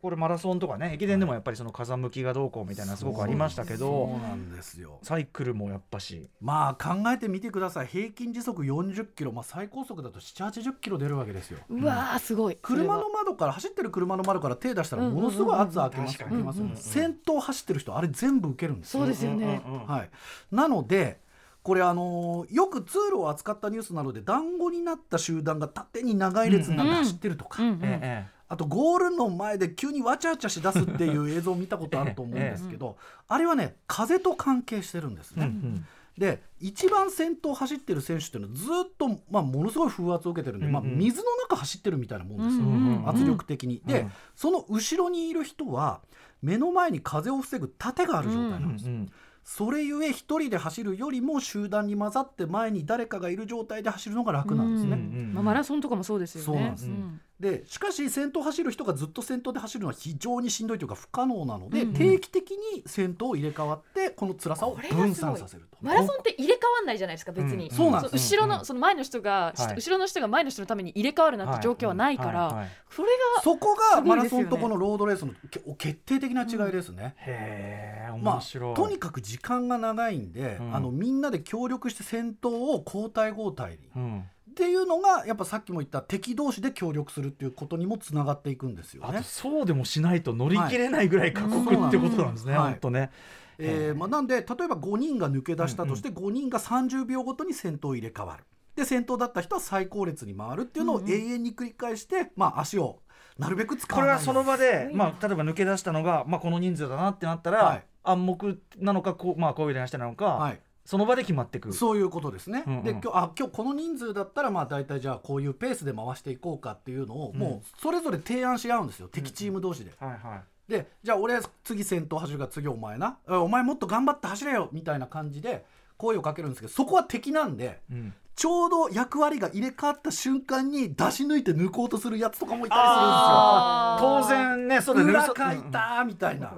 [0.01, 4.99] これマラソンとかね駅伝でもやっぱりその風向きがどうこうみたいなのすごくありましたけそうどなんですよ。
[5.01, 6.29] サイクルもやっぱし。
[6.39, 7.87] まあ考えてみてください。
[7.87, 11.59] 平均時速40キロ、まあ、最高速だと780キロ出るわけですよ。
[11.69, 12.57] うわーすごい。
[12.61, 16.07] 車の窓から走ってる車の窓から手出したらものすごい圧開けま
[16.53, 16.77] すうんうんうん。
[16.77, 18.93] 先頭走ってる人あれ全部受けるんです。
[18.93, 19.61] よそうですよね。
[19.87, 20.09] はい、
[20.55, 21.25] なので
[21.63, 27.79] これあのーよく通路を扱ったニュースなどで団子になった集団が縦に長い列になって走ってるとか、うんうん。
[27.83, 27.99] え
[28.31, 35.51] えあとゴールの前で急にわちゃわちゃしだすっていう映像を見たことあると思うんですけど、あれはね風と関係してるんですええうね。
[35.51, 35.85] ん。
[36.17, 40.91] で一番先頭走ってる選手っていうのはずっと、まあ、ものすごい風圧を受けてるんで、まあ、うん。
[40.93, 43.83] うん水の中走ってるみたいなもんですよ、うんうんうん圧力的に。
[43.85, 44.11] で、うん。
[44.35, 46.01] その後ろにいる人は
[46.41, 48.85] 目の前に風を防ぐ盾がある状態なんです。
[48.87, 48.93] よ。
[48.93, 49.11] うんうん。
[49.43, 54.93] それゆえ一人で走るよりも集団に混ざって前に誰かがいる状態で走るのが楽なんですね。
[54.93, 56.45] うんうんまあ、マラソンとかもそうですよね。
[56.45, 65.77] そうなんですんでしかし先頭走る人がずっと先頭で走るのは非常にしんどいというか不可能なので、うん定期的に先頭を入れ替わってこの辛さを分散させると。
[65.81, 68.65] マラソンって入れ替わんないじゃないですか別に、うんそうなんですそう後ろの、うん。
[68.65, 69.75] その前の人が、はい。
[69.75, 72.55] 後ろの人が前の人のために入れ替わるなんて状況はないから、はい。
[72.55, 72.67] はい。
[72.89, 77.15] それがそこすがマラソンとこのロードレースのけ決定的な違いですね。
[77.19, 80.75] へえま面白い、あ、とにかく時間が長いんで、うん。
[80.75, 84.23] あのみんなで協力して先頭を交代交代にうん、
[84.57, 89.19] っていうのがやっぱさっきも言った敵同士で協力するっていうことにもつながっていくんですよね。
[89.19, 89.23] あと。
[89.23, 92.71] そうでもしないと乗り切れないぐらい過酷ってことなんですね、はい。
[92.71, 93.11] 本当ね。
[93.59, 98.45] えーまあ、なんで例えば5人が抜け出したとして5人が30秒ごとに先頭を入れ替わる。
[98.75, 102.99] で先頭だった人は最後列に回るっていうのを永遠に繰り返して、まあ、足を
[103.37, 107.83] なるべく使わないこれはその場で、まあ、例えば抜け出したのが、まあ、この人数だなってなったら、はい。
[108.03, 111.73] 暗黙なのかこう、まあ、こういう話なのか、はい、その場で決まっていく。
[111.73, 112.63] そういうことですね。
[112.65, 119.91] うんうんで今日あ今日この人数だったらまあ大体じゃあこういうペースで回していこうかっていうのをうんもうそれぞれ提案し合うんですよ、敵チーム同士で。
[119.99, 125.65] はいはいでじゃあ俺次先頭走るから次お前なあお前もっと頑張って走れよみたいな感じで
[125.97, 128.13] 声をかけるんですけどそこは敵なんでうん。
[128.35, 134.21] ちょうど役割が入れ替わった瞬間に出し抜いて抜こうとするやつとかもいたりあー。
[134.21, 136.49] 当然ねそうだね裏かいたみたいな。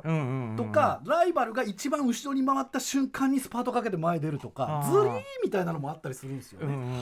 [0.58, 4.92] とかライバルが一番後ろに回った瞬間にスパートかけて前出るとかあー。
[4.92, 7.02] ズリーみたいなのもあったりするんですよね。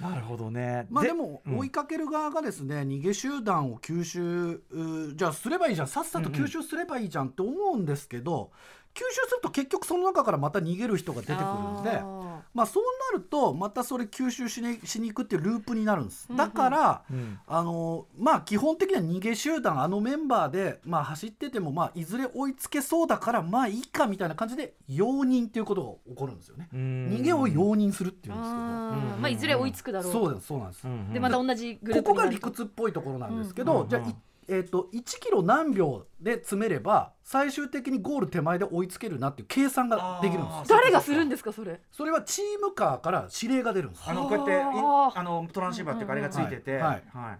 [0.00, 0.86] なるほどね。
[0.88, 1.58] まあでもうん。
[1.58, 5.88] 追いかける側がですね逃げ集団を吸収うじゃあすればいいじゃん。
[5.88, 11.44] さっさと吸収すればいいじゃんって思うんですけど吸収すると結局その中からまた逃げる人が出てくる
[11.80, 16.26] んであまあそうなるとまたそれ吸収し,、ね、しに行くっていうループになるんです。
[16.28, 16.38] うんうん。
[16.38, 17.38] だから、うん。
[17.46, 26.68] あのまあ基本的には逃げ集団あのメンバーで、まあ、走ってても、まあ、いずれ追いつけそうだからまあいいかみたいな感じで容認っていうことが起こるんですよね。
[26.72, 26.80] うん。
[27.12, 29.20] 逃げを容認するっていーうんですけど。
[29.20, 32.48] まあいずれ追いつくだろうそうですそうなんです、うんうんでまた同じグルーここがプになると。
[32.48, 33.66] 理屈っぽいところなんですけうん。
[33.66, 33.88] ど、うん。
[33.88, 34.14] じゃあ、い
[34.48, 41.80] えー、と1キロ何秒で詰めれば最終的にゴール手前で追いつけるなっていう計算ができるんです誰がするんですかそれ？
[41.92, 45.12] それはチームカーから指令が出るんですあのこうやってあ。
[45.14, 47.02] あのトランシーバーっていうかあれがついてて、はい。
[47.12, 47.36] は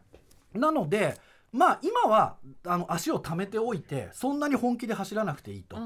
[0.55, 0.59] い。
[0.59, 1.19] なので
[1.51, 5.79] まあ今はあの足を溜めておいてそんなに本気で走らなくていいと、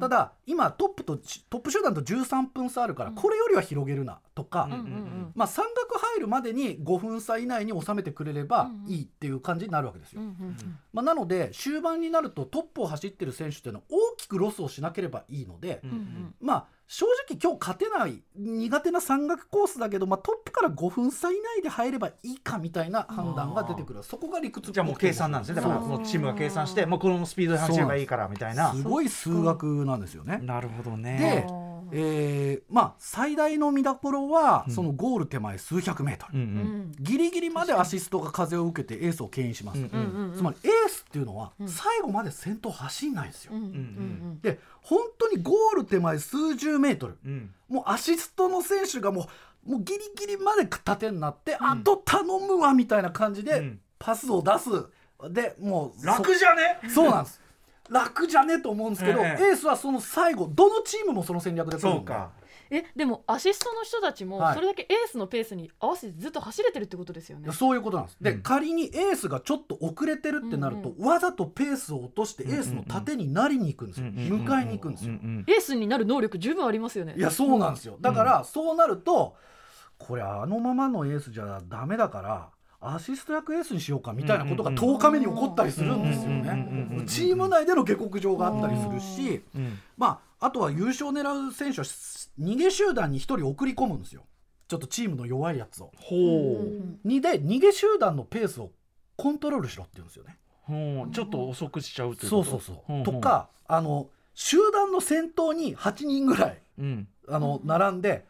[0.00, 3.16] ただ今トップとちトップ集団と13分差あるからうん。
[3.16, 5.32] これよりは広げるなとか、うんうんうん。
[5.34, 10.22] まあ、山岳入るまでに5分差以内に収めてくれればいいっていう感じになるわけですよ。
[10.22, 10.56] うんうん
[10.92, 15.96] まあ、なので終盤になるとトップを走ってる選手っていうのは大きくロスをしなければいいので、うんうん。
[15.96, 24.02] うんまあ正直今日勝てない苦手な山岳コースだけど、まあ、トップから5分差以内で入ればいいかみたいな判断が出てくる。
[24.02, 24.72] そこが理屈。
[24.72, 25.54] じゃあもう計算なんですね。
[25.54, 28.74] だからもうチームが計算してもうこのスピードで走ればいいからみたいな。
[28.74, 30.40] すごい数学なんですよね。
[30.42, 31.46] なるほどでね。
[31.48, 34.74] あーえーまあ最大の見どころはうん。
[34.74, 41.68] そのゴール手前数百メートル、うんギリギリまでアシストが風を受けてエースを牽引します、うんつまりエースっていうのはうん。
[41.68, 47.18] 最後まで先頭走んないんですよ、うんで本当にゴール手前数十メートル。
[47.24, 47.54] うん。
[47.68, 49.28] もうアシストの選手がも
[49.66, 51.56] うもうギリギリまで縦になって、ん。
[51.60, 53.80] あと頼むわみたいな感じでうん。
[53.98, 54.70] パスを出す。
[55.30, 56.80] でもう楽じゃね？
[56.88, 57.39] そそうなんです
[57.90, 62.30] 楽じゃねと思うんですけど、ええエースはその最後どのチームもその戦略でそうか
[62.70, 67.52] えでもアシストの人たちもはいそれだけエースのペースに合わせてずっと走れてるってことですよねいや。
[67.52, 68.16] そういうことなんです。
[68.20, 74.06] で、うん仮にエースがちょっと遅れてるってなると、わざとペースを落としてエースの縦になりに行くんですよ。
[74.06, 75.14] 迎えに行くんですよ。
[75.14, 77.14] エースになる能力十分ありますよね。
[77.16, 77.96] いやそうなんですよ。
[78.00, 79.36] だから、そうなると
[79.98, 82.48] これあのままのエースじゃダメだから。
[82.80, 86.30] アシスト役エースにしようかみたいなことがうん10日目に起こったりするんですよ。
[86.30, 94.22] ねチーム内での下克上があったりするし、うんまあ、あとは優勝を狙う選手は逃げ集団に1人送り込むんですよ。
[94.68, 95.92] ちょっとチームの弱いやつを。
[95.96, 98.70] ほうにで逃げ集団のペースを
[99.16, 100.38] コントロールしろって言うんですよね。
[100.62, 103.02] ほうちょっと遅くしちゃうというそうそうそう。
[103.02, 108.24] とかあの集団の先頭に8人ぐらいうんあの並んで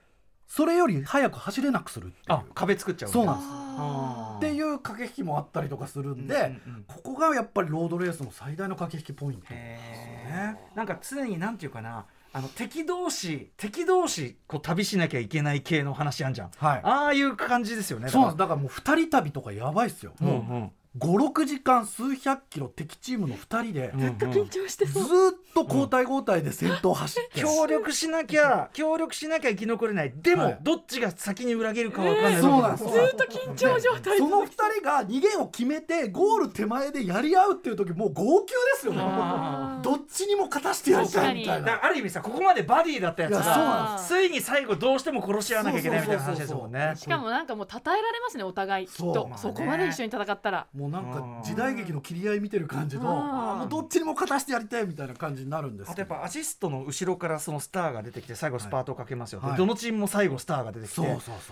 [0.51, 2.25] それより早く走れなくするっていう。
[2.27, 3.49] あ壁作っちゃうそうなんです。
[3.53, 6.85] あっていう駆け引きもあったりとかするんで、うんうんうん。
[6.89, 9.47] ここがやっぱりロードレースの最大の駆け引きポイント。
[9.51, 10.77] へー。
[10.77, 16.51] なんか常になんていうかなあの敵同士敵同士こう旅しなきゃいけない系の話あんじゃん。
[16.57, 16.81] はい。
[16.83, 18.09] ああいう感じですよね。
[18.09, 18.39] そうなんです。
[18.39, 20.15] だからもう2人旅とかやばいっすよ。
[20.21, 20.29] うん。
[20.29, 25.31] うもうん56時間数百キロ敵チームの2人でずっと緊張してずそう。
[25.31, 30.12] ーっと交代交代で先頭走って、協力しなきゃ協力しなきゃ生き残れない。
[30.16, 30.59] でも、はい。
[30.62, 32.85] どっちが先に裏切るかわかんない、そうなんです。
[32.85, 38.98] ずっと緊張状態その2人が逃げを決めてゴール手前でやり合うっていう時もう号泣ですよね。
[39.00, 39.83] あー。
[39.83, 41.66] どっちにも勝たしてやりたいみたいな。
[41.66, 44.09] だからある意味さここまでバディだったやついやそうながんです。
[44.09, 46.94] ついに最後どうしても殺し合わなきゃいけないみたいな話ですもんね。
[46.96, 48.87] しかもなんかもう称えられますねお互い。
[48.87, 49.42] きっそうとまあね。
[49.42, 61.03] そこまで一緒に戦ったらもうなんか時代劇の切り合い見てる感じのもうどっちにも勝たしてやりたいみたいな感じになるんですあとやっぱアシストの後ろからそのスターが出てきて最後スパートをかけますよ、はいでどのチームも最後スターが出てきて。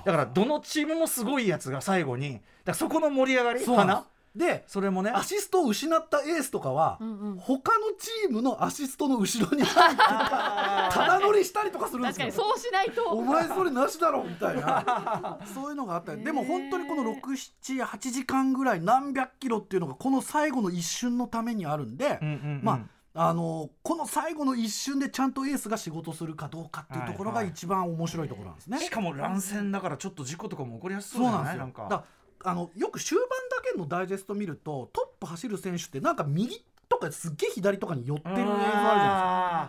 [0.05, 5.11] だからどのチームもすごいやつが最後にだからそこの盛り上がり花そうなんでそれもね。
[5.11, 7.37] アシストを失ったエースとかは、うんうん。
[7.39, 12.27] 他のチームのアシストの後ろに入ってただ乗りしたりとかするんですよ。
[12.27, 13.05] 確かにそうしないと。
[13.11, 15.39] お前それなしだろみたいな。
[15.55, 16.15] そういうのがあった。
[16.15, 22.61] りでも本当にこの678時間ぐらい何百キロっていうのがこの最後の一瞬のためにあるんで、うんうんうん。
[22.63, 28.79] まああのこの最後の一瞬でちゃんとエースが仕事するかどうかっていうところがはいはい一番面白いところなんですね。
[28.79, 31.59] しかも乱戦だからちょっと事故とかも起こりやすそそううじゃなんですよ。
[31.59, 32.05] だないなんか
[32.45, 38.83] あのよく終盤だけのダイジェスト見るとトップ走る選手ってなんか右とかすっげえ左とかに寄ってる映像あるじゃないです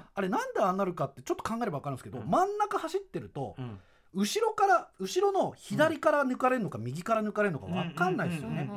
[0.04, 0.06] か。
[0.15, 2.30] あれなんでああなるかってちょっと考えれば分かるんですけど、うん。
[2.30, 3.80] 真ん中走ってるとうん
[4.13, 8.69] 後ろから後ろの左から抜かれるのか右から抜かれるのか分かんないですよね、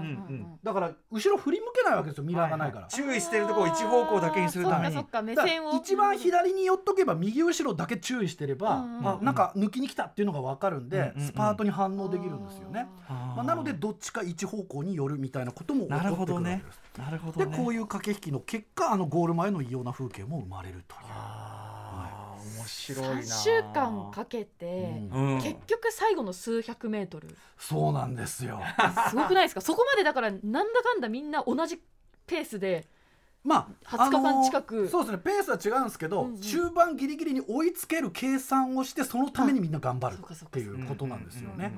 [0.62, 4.94] だから後ろ振り向けないわけですよミラーがないから、はいはい注意してるとこを一方向だけにするために。
[4.94, 11.26] そっかそっか目だから線を一番左に寄っとけば右後ろだけ注意してれば、うんうんあなんか抜きに来たっていうのが分かるんで、うんうんうん。
[11.26, 16.80] スパートに反応できるんですよね、まあ、なのでどっちか一方向に寄るみたいなことも起こってくるわけです。
[16.98, 17.46] なるなるほどね。
[17.46, 21.61] でこういう駆け引きの結果あのゴール前の異様な風景も生まれるという。
[22.62, 25.42] 面白いな3週間かけて、うんうん。
[25.42, 27.28] 結局最後の数百メートル。
[27.58, 28.60] そうなんですよ。
[29.10, 29.60] すごくないですか？
[29.60, 31.80] そこまでだからなんだかんだみんな同じ
[32.26, 32.86] ペースで
[33.44, 34.88] まあ、20日間あの近く。
[34.88, 36.40] そうですねペースは違うんですけど、うんうん。
[36.40, 41.72] 中盤ギリギリに追いつける計算をしてそのためにみんな頑張るっていうことなんですよね。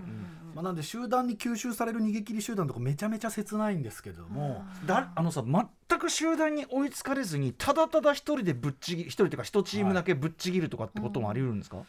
[0.54, 11.84] まあ、なんで集団に吸収される逃げ切り集団とかめちゃめちゃ切ないんですけれども、だあのさ全く集団に追いつかれずにただただ一人でぶっちぎ一人というか一チームだけぶっちぎるとかってこともあり得るんですか、いや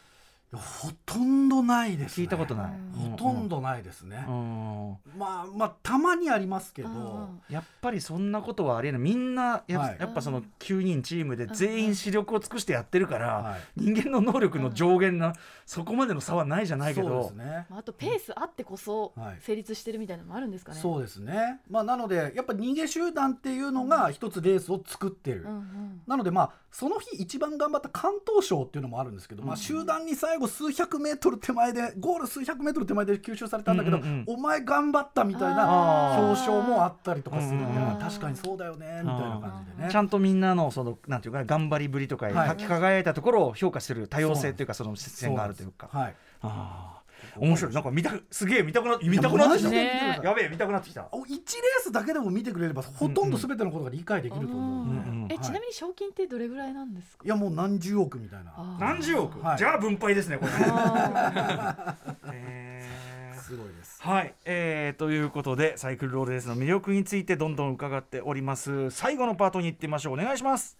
[0.54, 2.72] ほとんどないです、ね、聞いたことない、
[3.10, 4.96] ほとんどないですね、うん。
[5.18, 6.94] まあまあたまにありますけど、うん。
[6.94, 9.00] うんやっぱりそんなことはありえない。
[9.00, 9.96] みんなや,、はい。
[10.00, 13.60] やっぱその9人チームで全員視力を尽くしてやってるから、はい。
[13.76, 17.66] 人間の能力の上限な、そこまでの差はないじゃないけそうどですね。
[17.70, 19.36] まあ、あとペースあってこそはい。
[19.40, 20.80] 成立してるみたいなのもあるんですかね。
[20.80, 26.02] そうですね、まあ、なのでやっぱ逃げ集団っていうのが一つレースを作ってる、うんうん。
[26.06, 34.24] なのでまあその日一番頑張った関東賞っていうのもあるんですけど、まあ、集団に最後数百メートル手前でゴール数百メートル手前で吸収されたんだけど、うんうんうん。
[34.26, 39.90] お前頑張ったみたいな表彰もあったりとかするんで、確かにそうだよねみたいな感じでね。
[39.90, 42.56] ちゃんとみんなのそのなんていうか頑張りぶりとか、はい。
[42.56, 45.88] 輝いたところを評価する多様性というかその視線があるというか。
[45.92, 46.95] はい、あー
[47.38, 47.72] 面白い。
[47.72, 49.76] なんか見たすげえ見たくな見たくなってきた、い。
[50.22, 51.08] やべえ見たくなってきた。
[51.12, 51.38] お1レー
[51.82, 54.86] スだけでも見てくれればほとんど全てのことが理解できると思う。
[54.86, 57.22] ので、うんうんえちなみに賞金ってどれぐらいなんですか？
[57.24, 58.76] いやもう何十億みたいな。
[58.80, 59.58] 何十億、はい。
[59.58, 60.52] じゃあ分配ですねこれ。
[60.66, 61.96] あ
[62.32, 62.82] へ
[63.34, 63.40] ー。
[63.40, 64.02] すごいです。
[64.02, 68.90] はい、えーということでサイクルロードレースの魅力についてどんどん伺っております。
[68.90, 70.14] 最後のパートに行ってみましょう。
[70.14, 70.76] お願いします。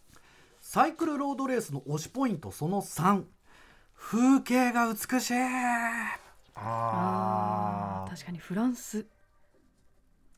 [0.60, 3.22] サイクルロードレースの推しポイントその3
[3.96, 5.34] 風景が美しい
[6.56, 8.10] あー。
[8.10, 9.06] 確かにフランス、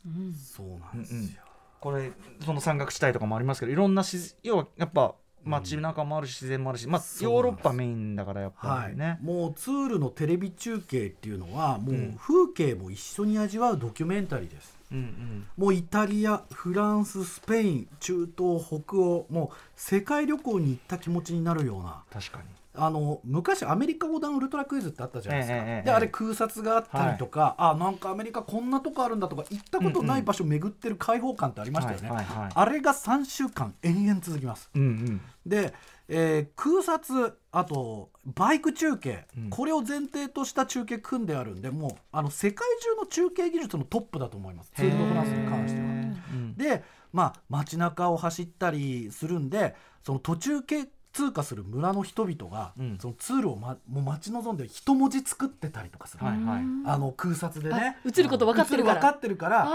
[0.07, 1.43] うん、そうなんですよ、
[1.81, 2.13] これ
[2.45, 12.17] その山岳地帯とかもありますけどいろんな自要はやっぱ街中もあるし自然もあるし、まあヨーロッパメインだからやっはいぱりね、もうツールのテレビ中継っていうのはもううん。
[12.19, 15.47] 風景も一緒に味わうドキュメンタリーです、うんうん。
[15.57, 22.45] もうイタリアフランススペイン中東北欧もう世界旅行に行った気持ちになるような確かに
[22.79, 34.71] あの昔アメリカ横断ウルトラクイズってあったじゃないですか、ええええであれ空撮があったりとか、あなんかアメリカこんなとこあるんだとか行ったことない場所巡ってる開放感ってありましたよね、はいはいはいあれが3週間延々続きます。
[34.75, 35.21] うんうん。
[35.47, 35.73] で、
[36.09, 39.51] えー空撮あとバイク中継、うん。
[39.51, 44.73] これを前提とした中継組んであるんでもうあの世界中の中継技術のトップだと思います。
[44.75, 45.87] ツール・ド・フランスに関しては。
[45.87, 45.91] う
[46.37, 46.55] ん。
[46.57, 50.87] でまあ街中を走ったりするんでその途中経
[51.19, 52.99] 通過する村の人々が、うん。
[53.01, 56.63] そのツールを、ま、もう待ち望んで一文字作ってたりとかする、はいはい。
[56.87, 57.97] あの空撮でね。
[58.05, 58.99] あ映ること分かってるから。
[58.99, 59.69] 映分かってるからあ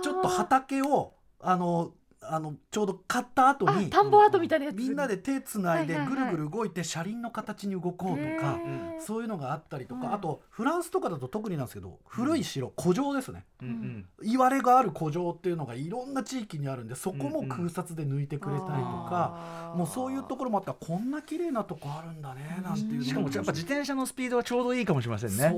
[0.00, 0.02] ー。
[0.02, 4.76] ちょっと畑をあのあのちょうど買った後にあ田んぼアートみたいなやつ。
[4.76, 8.58] みんなで手つないでぐるぐる動いて車輪の形に動こうとか、
[9.00, 10.12] そういうのがあったりとか、うん。
[10.12, 13.46] あとフランスとかだと特になんですけど古い城古城ですね。
[13.62, 13.68] うん。
[13.68, 25.54] うん言われがある古城っていうのがいろんな地域にあるんでそこも空撮で抜いてくれたりとか、もうそういうところもあったらこんな綺麗なとこあるんだねなんていうのしかもやっぱ自転車のスピードはちょうどいいかもしれませんね。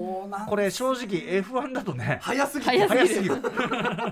[0.48, 2.18] これ正直 F1 だとね。
[2.22, 3.34] 早すぎ早てすぎる。
[3.34, 3.60] 早すぎ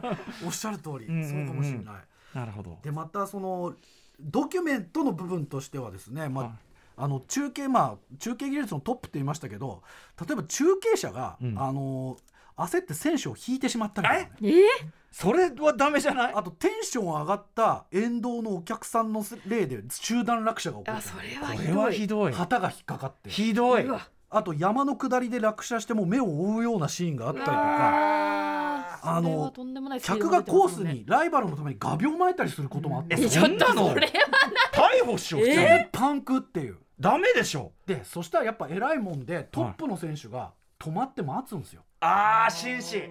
[0.08, 0.16] る。
[0.44, 1.46] おっしゃる通り、うんうんうん。
[1.46, 1.94] そうかもしれない。
[2.34, 2.78] なるほど。
[2.82, 3.74] でまたその
[4.20, 6.52] ドキュメントの部分としてはですね、まあはい。
[6.96, 9.82] あの中継まあ中継技術のトップって言いましたけど
[10.20, 11.58] 例えば中継車が、うん。
[11.58, 12.16] あの
[12.56, 14.32] 焦って選手を引いてしまったりとかね。
[14.42, 14.62] えー？
[15.10, 16.34] それはダメじゃない？
[16.34, 22.32] あとテンション上がった沿道のお客さんの例で集団落車が起こあるそれはこれはひどい。
[22.32, 23.30] 旗が引っかかって。
[23.30, 23.86] ひどい。
[24.32, 28.69] あと山の下りで落車しても目を覆うようなシーンがあったりとか
[29.02, 29.52] ああの
[30.02, 34.12] 客がコースにライバルのために画鋲巻いたりすることもあって、ええちょっとそんなのそれは
[34.72, 35.88] 逮捕しよう普通にえ？
[35.92, 36.78] パンクっていう。
[36.98, 43.08] ダメでしょでそしたらやっぱ偉いもんでトップの選手が止まって待つんですよ、ああ紳士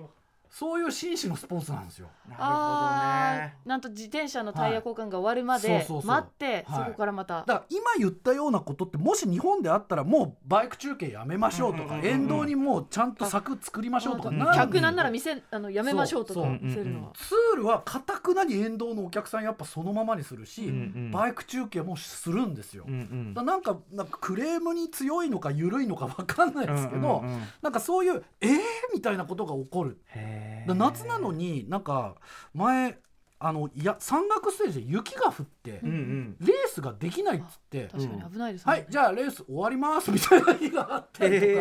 [0.50, 2.08] そういう紳士のスポーツなんですよ。
[2.28, 6.86] なあるーなんと自転車のタイヤ交換が終わるまで待ってはい。
[6.86, 7.42] そこからまた。
[7.42, 16.44] だから今言ったようなことってもし日本であったらもうバイク中継やめましょうとか、沿道にもうちゃんと柵作りましょうとかうんなる客なんなら店あのやめましょうとかそう。
[16.46, 16.60] そう。
[16.62, 17.12] 見せるのは。
[17.14, 20.74] ツールはかたくなに沿道のお客さんやっぱそのままにするし、
[21.12, 22.86] バイク中継もするんですよ、
[23.34, 27.24] だなんかなんかクレームに強いのか緩いのか分かんないですけど、
[27.62, 28.58] なんかそういうえー
[28.94, 30.00] みたいなことが起こる。
[30.08, 30.39] へー。
[30.39, 32.16] だ夏なのになんか
[32.54, 32.98] 前
[33.42, 36.38] あのいや山岳ステージで雪が降って、うんうん。
[36.42, 38.72] レースができないっつって確かに危ないですね。
[38.74, 41.54] はいじゃあレース終わりますみたいな日があったりとか、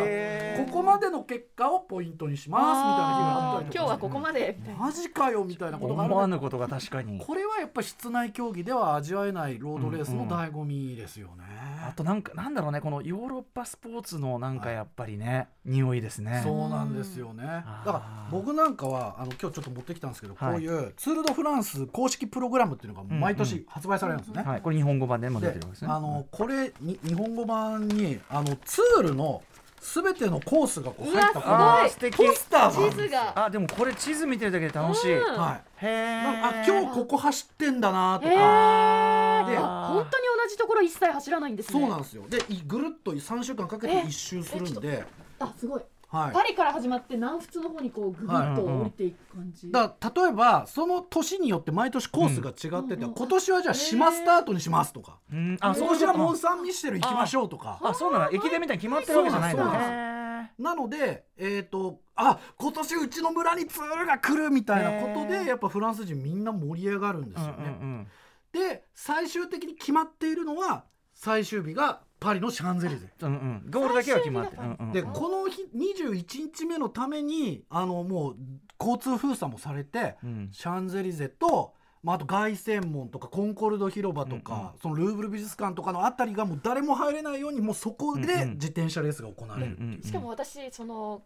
[0.65, 4.79] ここまでの結果をポイントにしますみたいな日があったりとか今日はここまでみたいな。
[4.81, 6.11] マジかよみたいなことがある。
[6.11, 7.17] 思わぬことが確かに。
[7.17, 11.45] これはやっぱ室内競技では味わえないロードレースの醍醐味ですよね。
[11.87, 16.41] あとなんかなんだろうねこのヨーロッパスポーツのなんかやっぱりね、匂いですね。
[16.43, 17.43] そうなんですよね。
[17.45, 18.01] だから
[18.31, 20.53] 僕なんかはあの今日ちょっと持ってきたんですけど、はい。
[20.53, 24.43] こういうツール・ド・フランス公式プログラムっていうのが毎年発売されるんですね。
[24.43, 24.61] はい。
[24.61, 25.91] これ日本語版でも出でてるわけですね。
[25.91, 29.43] あのこれに日本語版にあのツールの
[29.79, 33.45] すべてのコースがこう入ったポスター地図が。
[33.45, 35.37] あでもこれ地図見てるだけで楽しい、うん。
[35.37, 35.85] はい。
[35.85, 39.18] へえあ今日ここ走ってんだなとへか。
[39.57, 41.79] 本当に同じところ一切走らないんですね。
[41.79, 42.25] そうなんですよ。
[42.29, 45.03] でいぐるっと3週間かけて一周するんで、
[45.39, 45.81] あすごい。
[46.11, 46.33] はい。
[46.33, 55.57] パリから始まって南仏の方にこうぐぐっと降りていく感じ、だから例えばその年によって毎年コースが違ってて、うん今年はじゃあ島スタートにしますとか、うん。
[55.61, 57.79] あ今年はモンうサンミッシェル行きましょうとか。
[57.83, 58.31] あそうなの。
[58.31, 59.89] 駅伝みたいに決まってるわけじゃないんだなんです。
[59.89, 60.19] ね
[60.57, 67.53] なのでえっ、とあ今年うちの村にツールが来るみたいなことでやっぱフランス人みんな盛り上がるんですよね。
[67.57, 67.69] うんう
[68.01, 68.07] ん
[68.51, 73.07] で最終的に決まっているのは最終日がパリのシャンゼリゼ。
[73.21, 73.63] うんうん。
[73.65, 74.57] うんゴールだけは決まって。
[74.57, 78.35] うんうんでこの日21日目のためにあのもう
[78.79, 80.49] 交通封鎖もされて、うん。
[80.51, 81.73] シャンゼリゼと、
[82.03, 88.53] まあ、あと凱旋門とかコンコルド広場とか、そのルーブル美術館とかのあたりがもう誰も入れないようにもうそこでうんうん。
[88.53, 89.97] 自転車レースが行われる、うんう。
[89.99, 91.21] んしかも私その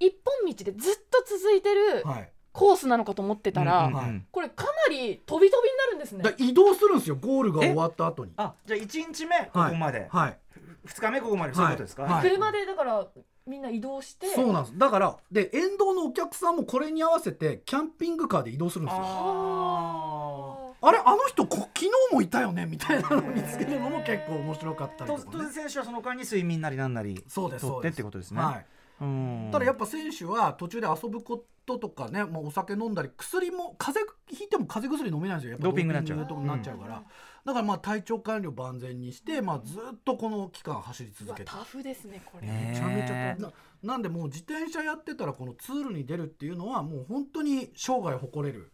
[0.00, 4.04] 一本道でずっと続いてるはい、コースなのかと思ってたら、うんうんうん。
[4.04, 4.22] はい。
[4.30, 6.22] これかなり飛び飛びになるんですね。
[6.22, 8.32] だから移動するんですよゴールが終わった後に。
[8.36, 10.38] あじゃあ1日目ここまで、はい、
[10.86, 12.28] 2日目ここまでそういうことですか、はい。
[12.28, 13.06] 車でだから
[13.46, 14.26] みんな移動して。
[14.28, 14.78] そうなんです。
[14.78, 19.02] だからで沿道のお客さんもこれに合わせてキャンピングカーで移動するんですよ。
[19.04, 20.98] ああれ？
[20.98, 22.66] あの人こ昨日もいたよね？
[22.66, 25.50] みたいなのを見つけるのも結構面白かったりととか、ね。
[25.50, 27.96] 選手はその間に睡眠なりなんなりそうです取ってっそうです。
[27.96, 28.54] てことですね、はい。
[28.56, 28.62] うん
[28.98, 35.52] ただやっぱ選手は途中で遊ぶこととかねもうお酒飲んだり薬も風邪ひいても風邪薬飲めないんですよ。
[35.52, 36.18] やっぱドーピングになっちゃう。
[36.18, 37.02] ドーピングになっちゃうから、
[37.44, 41.50] だからまあ体調管理を万全にして、まあ、ずっとこの期間走り続けて。
[41.50, 48.72] タフですねこれ、ねめちゃめちゃななんでもう自転車やってたらこのツールに出るっていうのはもう本当に生涯誇れる、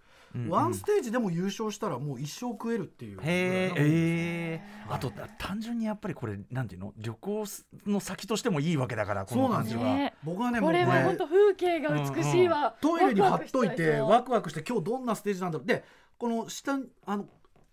[0.48, 6.92] ワンステージでも優勝したらもう一生食えるっていうへえあと単純にやっぱりこれなんていうの？
[6.96, 7.44] 旅行
[7.86, 10.14] の先としてもいいわけだからこの感じは、ね。
[10.24, 15.66] 僕はねもうこれは本当風景が美しいわ、トイレに貼っといてワワクワクして今日どんなステージなんだろう。
[15.66, 15.84] で
[16.18, 17.26] この下にあの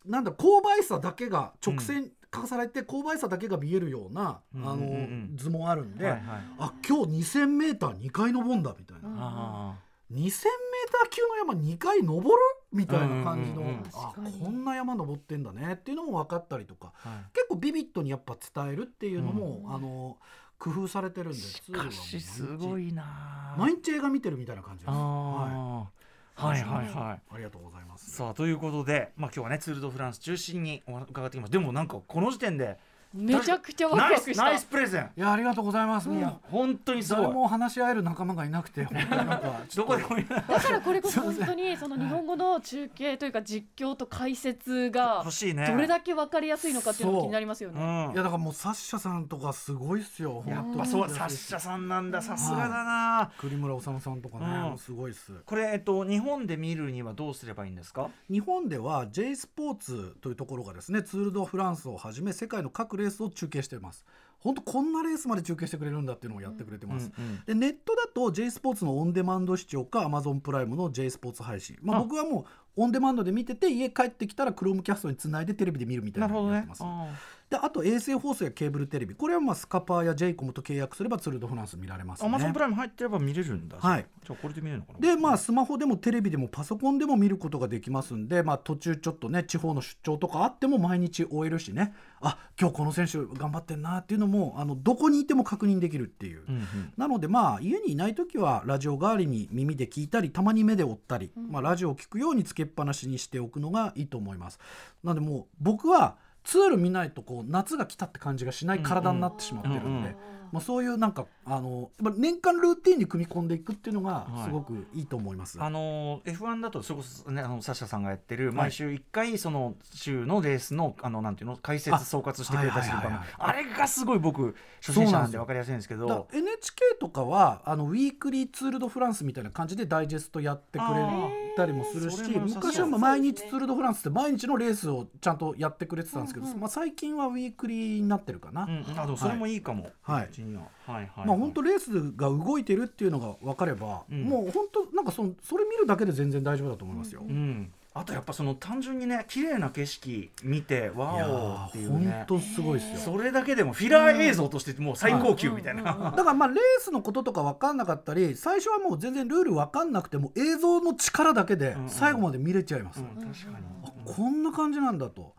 [0.06, 4.88] なんだ勾配差だけが直線化されて勾配差だけが見えるような、うんあのうんうん。
[4.88, 4.88] う
[5.34, 6.24] ん図もあるんで、はいはい。
[6.60, 9.76] あ今日 2,000m2 回登んだみたいな、
[10.12, 12.40] うんあ 2,000m 級の山2回登る？
[12.74, 13.84] みたいな感じの、うんうんうんうん。
[13.94, 16.94] あこんな山登ってんだねっていうのも分かったりとか。
[17.04, 17.20] ーはい。
[17.34, 19.76] 結構ビビッドにやっぱ伝えるっていうのも、うん。
[19.76, 20.18] あの
[20.58, 23.56] 工夫されてるんでしかしすごいな。
[23.58, 24.96] 毎日映画見てるみたいな感じです。
[24.96, 25.00] はい。
[25.00, 25.92] あ
[26.36, 27.22] はいはいはい。
[27.34, 28.12] ありがとうございます。
[28.12, 32.78] さあということで、まあ、今日はねツール・ド・フランス中心にお伺ってきましたでもなんかこの時点で
[33.14, 34.34] めちゃくちゃワクワクした。
[34.34, 35.10] スナイスプレゼン。
[35.18, 37.24] いやありがとうございます、いやもう本当にすごい。
[37.24, 39.62] 誰も話し合える仲間がいなくて本当になんか。
[39.76, 40.26] どこでもいい。
[40.30, 45.68] だからこれこそ本当にその日本語の中継というか実況と解説が欲しいね。
[45.68, 47.74] どれだけ分かりやすいのかっていうのが気になりますよう。
[47.74, 48.08] ね。
[48.08, 48.12] ん。
[48.14, 50.44] いやだからもうサッシャさんとかすごいっすよ。
[50.48, 52.22] やっぱそうサッシャさんなんだ。
[52.22, 54.78] さすがだな、栗村治さんとかね、うん。
[54.78, 55.34] すごいっす。
[55.46, 58.10] これえっと日本で見るにはどうすればいいんですか？
[58.30, 64.06] 日本では J スポーツというところがですねツール・ド・フランスをはじめ世界の各レースを中継しています。
[64.42, 72.46] 本当こんなレースまで中継してくれるんだっていうのをやってくれてます、うんうんでネットだと J スポーツのオンデマンド視聴か Amazon プライムの J スポーツ配信、まあ、あ僕はもう
[72.84, 77.08] オンデマンドで見てて家帰ってきたら Chrome キャストにつないでテレビで見るみたいなのをやってます、あ
[77.52, 79.14] であと衛星放送やケーブルテレビ。
[79.14, 82.30] これはまあスカパーや j イコムと契約すればツール・ド・フランス見られますね。
[82.30, 83.76] アマゾンプライム入ってれば見れるんだ。
[83.78, 84.06] はい。
[84.26, 85.00] じゃあこれで見れるのかな？
[85.00, 91.94] でまあスマホでもテレビでもパソコンでも見ることができますんで、まあ、途中ちょっとね地方の出張とかあっても毎日終えるしね。
[92.22, 96.44] あ今日この選手頑張ってんなっていうのもあのどこにいても確認できるっていう。
[96.48, 96.94] うんうん。
[96.96, 104.60] なのでまあ家にいない時はラジオ代わりに耳で聞いたりたまに目で追ったり、まあ、ラジオを聞くようにつけっぱなしにしておくのがいいと思います。
[105.04, 110.16] なのでもう僕はツール見ないとこう夏が来たって感じがしない体になってしまってるんで、
[110.52, 114.44] まあ、そういうなんかあの年間ルーティンに組み込んでいくっていうのがはい。
[114.44, 115.62] すごくいいと思います。
[115.62, 138.64] あのー F1 だとそれこそねあのサッシャさんがやってる毎週1回その週のレースのあのなんていうの解説あ総括してくれたりするかあれがすごい僕初心者なんで分かりやすいんですけだど NHK とかはあのウィークリーツール・ド・フランスみたいな感じでダイジェストやってくれたりもするし昔はまあ毎日ツール・ド・フランスって毎日のレースをちゃんとやってくれてたんですけど、まあ、最近はウィークリーになってるかな。
[138.64, 144.24] うん、あでもそれもいいかも、はいうちにははいはい、まあ本当レースが動いてるっていうのが分かれば、うん。
[144.24, 147.22] もう本当なんかそのそれ見るだけで全然大丈夫だと思いますよ。
[147.22, 153.14] うん、あとやっぱその単純にね綺麗な景色見ていやワオっていうーね本当すごいですよ。
[153.14, 163.02] それだけでもフィラー映像としてもう最高級みたいな、だからまあレースのこととか分かんなかったり最初はもう全然ルール分かんなくても映像の力だけでうんうん最後まで見れちゃいます。
[163.02, 165.34] うん確かに、あこんな感じなんだと、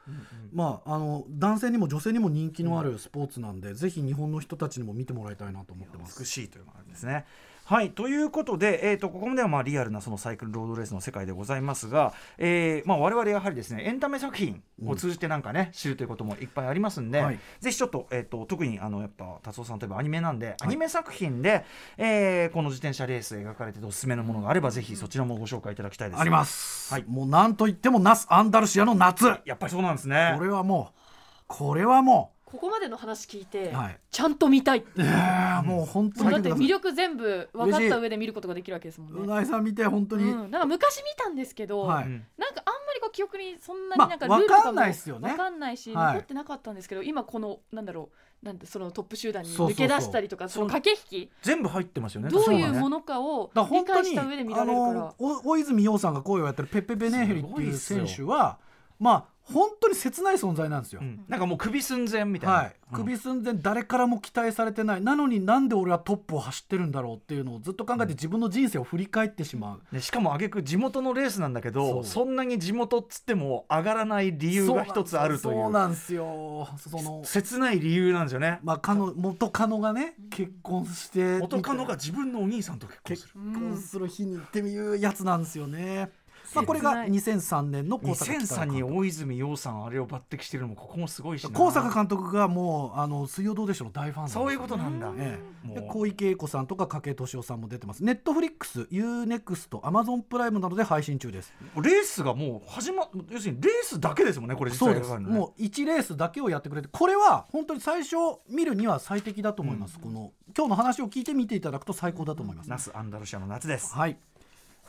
[0.53, 6.21] まああの男性にも女性にも人気のあるスポーツなんで、ぜひ日本の人たちにも見てもらいたいなと思ってます。
[6.21, 7.25] 美しいというのがあるんですね。
[7.65, 17.39] はいということで、えー、とここまではまあリアルなそのサイクルロードレースの世界でございますが、えーまあ、我々やはりですねエンタメ作品を通じてなんかね、知るということもいっぱいありますんで、はい。
[17.61, 21.65] ぜひちょっと,、えー、と特にあのやっぱ達夫さんといえばアニメなんで、アニメ作品で、
[21.99, 26.21] えーこの自転車レース描かれてておすすめのものがあればぜひそちらもご紹介いただきたいです。
[26.21, 27.05] あります、はい。
[27.07, 29.31] もうなんといってもナス・アンダルシアの夏。
[29.31, 30.37] こやっぱりそうなんですね。
[30.41, 30.99] れはもう
[31.47, 33.99] これはもここまでの話聞いて、う、はい。
[34.11, 34.85] ちゃんと見たい。
[34.99, 39.21] えーもう本当にだって魅力全部分かった上で見ることができるわけですもんね。
[39.23, 42.05] うなぎさん見て本当に、うん、なんか昔見たんですけど、はい。
[42.05, 46.15] うんなんかあんまりこう記憶にそんなまあになんかルールとかもわかんないし、はい。
[46.15, 48.11] 残ってなかったんですけど今このなんだろ
[48.43, 51.31] うなんてそのトップ集団に抜け出したりとかその駆け引き。
[51.41, 52.29] 全部入ってますよね。
[52.29, 55.15] どういうものかを理解した上で見られるから。
[55.19, 58.59] 大泉洋さんが声をやってるペッペ・ベネーヘリっていう選手は
[58.99, 61.01] まあ本当に切ない存在なんですよ。
[61.03, 61.25] うん。
[61.29, 62.55] なんかもう首寸前みたいな。
[62.55, 65.03] はい、首寸前誰からも期待されてない。
[65.03, 75.63] なのになんで俺はトップを走ってるんだろうっていうのをずっと考えて自分の人生を振り返ってしまう、でしかも挙句地元のレースなんだけどそんなに地元っつっても上がらない理由が一つあるという。
[75.63, 76.69] そうなんですよ。
[76.79, 78.61] その切ない理由なんですよね。
[78.63, 86.11] まあかの元カノがね結婚して元カノが自分のお兄さんと結婚す結る婚する日にっていうやつなんですよね、
[86.55, 95.81] まあ、これが2003年の高坂2003に監大泉洋さんあれを抜擢してるのもここもすごいし高坂監督がもうあの水曜どうでしょうの大ファンそういうことなんだ、ええ、もう。
[95.81, 98.05] で小池栄子さんとか筧敏夫さんも出てます。
[98.05, 101.53] ネットフリックス UNEXT アマゾンプライムなどで配信中です。
[101.77, 105.09] レースがもう始ま要するにレースだけですもんねこれ実そうです。
[105.09, 108.17] 際ねもう1レースだけをやってくれてこれは本当に最初
[108.49, 114.17] 見るには最適だと思います、この今日の話を聞いて見ていただくと最高だと思います、ナスアンダルシアの夏です、はい、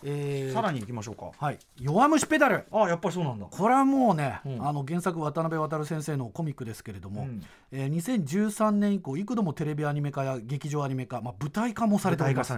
[0.04, 1.32] えーさらに行きましょうか。
[1.38, 1.60] はい。
[1.80, 2.66] 弱虫ペダル。
[2.72, 3.48] あやっぱりそうなんだ。
[3.50, 4.68] これはもうね、うん。
[4.68, 7.42] あの原作渡辺渡先生のコミックですけれども、うん。
[7.72, 12.54] えー2013年以降幾度もテレビアニメ化や劇場アニメ化、まあ、舞台化もされております。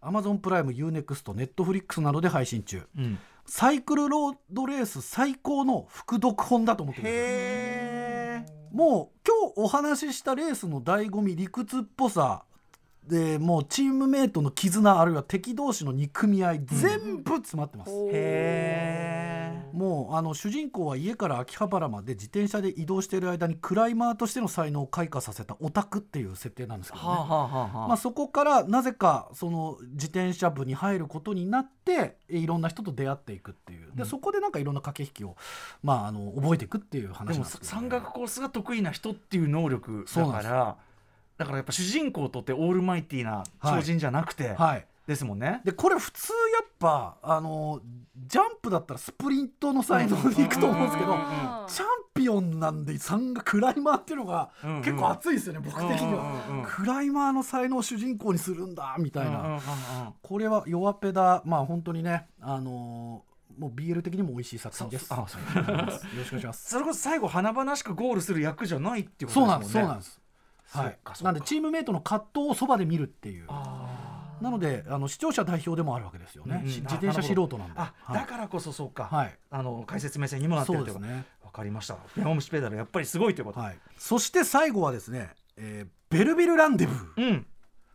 [0.00, 2.82] アマゾンプライム UNEXT ネットフリックスなどで配信中。
[2.96, 7.18] うん、サイクルロードレース最高の副読本だと思ってください。
[7.18, 12.42] へえもう今日お話ししたレースの醍醐味理屈っぽさ
[13.08, 27.88] でもうチームメイトの絆あるいは敵同士の憎み合い全部詰まってます、へもうあの主人公は家から秋葉原まで自転車で移動している間にクライマーとしての才能を開花させたオタクっていう設定なんですけどね、はあはあはあはあ。
[27.88, 33.90] まあ、そこからなぜかその自転車部に入ることになってえいろんな人と出会っていくっていう。
[33.94, 35.36] でそこでなんかいろんな駆け引きを、
[35.82, 40.48] まあ、あの覚えていくっていう話でもなんですけど、山岳コースが得意な人っていう能力そうなんです
[41.36, 45.60] だからやっぱ主人公とってオールマイティーな超人じゃなくて、はい、ですもんね。
[45.64, 47.80] でこれ普通やっぱあの
[48.26, 51.18] ジャンプだったらスプリントの才能にいくと思うんですけどうん
[51.68, 59.60] チャンピオンなんで山岳クライマーっていうのがうんうん結構熱いですよね、僕的には、うんうんうんクライマーの才能を主人公にするんだみたいな、うんうんうんうん
[60.22, 65.06] これは弱ペダまあ本当にねあのーもう BL 的にも美味しい作品です。
[65.10, 66.70] あそうよろしくお願いします。
[66.70, 69.66] それこそ最後華々しくゴールする役じゃないっていうことですもんね。
[69.68, 70.20] そうなんです。
[70.70, 73.46] はいなんでチームメイトの葛藤をそばで見るっていう。
[73.48, 76.60] あなのであの視聴者代表でもあるわけですよね。
[76.62, 77.74] うん自転車素人なんで。
[77.76, 79.04] あ、はいだからこそそうか。
[79.04, 79.38] はい。
[79.50, 81.24] あの解説目線にもなってそるということうですね。
[81.44, 81.96] わかりました。
[82.16, 83.60] 山虫ペダルやっぱりすごいということ。
[83.60, 83.78] はい。
[83.96, 87.46] そして最後はですね、えーベルビルランデブーうん。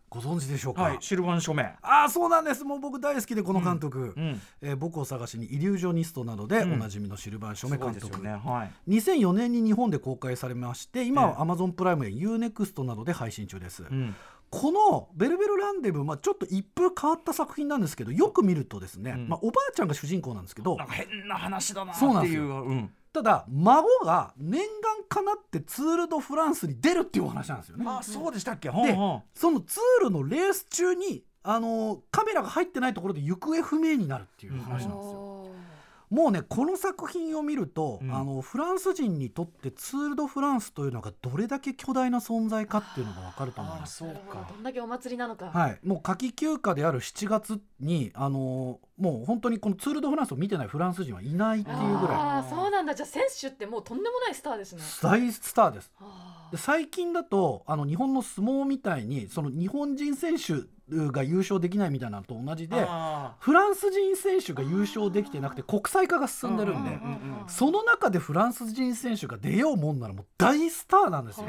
[0.09, 0.81] ご存知でしょうか？
[0.81, 0.97] はい。
[1.01, 1.75] シルバン署名。
[1.81, 2.63] ああそうなんです。
[2.63, 4.13] もう僕大好きでこの監督。
[4.17, 4.41] うん。
[4.61, 8.41] えー僕を探しにイリュージョニストなどでうんおなじみのシルバン・ショメ監督、すごいですよね。
[8.43, 8.71] はい。
[8.87, 14.15] 2004年に日本で公開されまして今えは Amazon プライムや UNEXT などで配信中です、うん。
[14.49, 22.51] この「ベルベルランデブー」まあ、ちょっと一風変わった作品なんですけどよく見るとですね、うんまあ、おばあちゃんが主人公なんですけどなんか変な話だなってそうなんですよいう。
[22.51, 22.91] うん。
[23.19, 27.85] ただ孫が念願かなってツール・ド・フランスに出るっていうお話なんですよね。
[27.85, 28.69] あ、そうでしたっけ？
[28.69, 35.47] んほんそのツールのレース中にあのカメラが入ってないところで行方不明になるっていう話なんですよ。
[36.09, 43.97] もうねこの作品を見ると、うんあのフランス人にとってツール・ド・フランスというのがどれだけ巨大な存在かっていうのが分かると思いあ、ます。
[43.97, 44.47] そうか。
[44.49, 55.91] どんだけお祭りなのか、はい、もう夏季休暇である7月に、あのーもう本当にこのツール・ド・フランスを見てないフランス人はいないっていうぐらいああそうなんだじゃあ選手ってもうとんでもないスターですね大スターです。
[56.01, 60.67] あで最近だとあの日本の相撲みたいにその日本人選手
[61.11, 66.99] が優勝できないみたいなのと同じであフランス人選手が優勝できてなくて国際化が進んでるんで。
[67.47, 71.47] その中でフランス人選手が出ようもんならもう大スターなんですよ。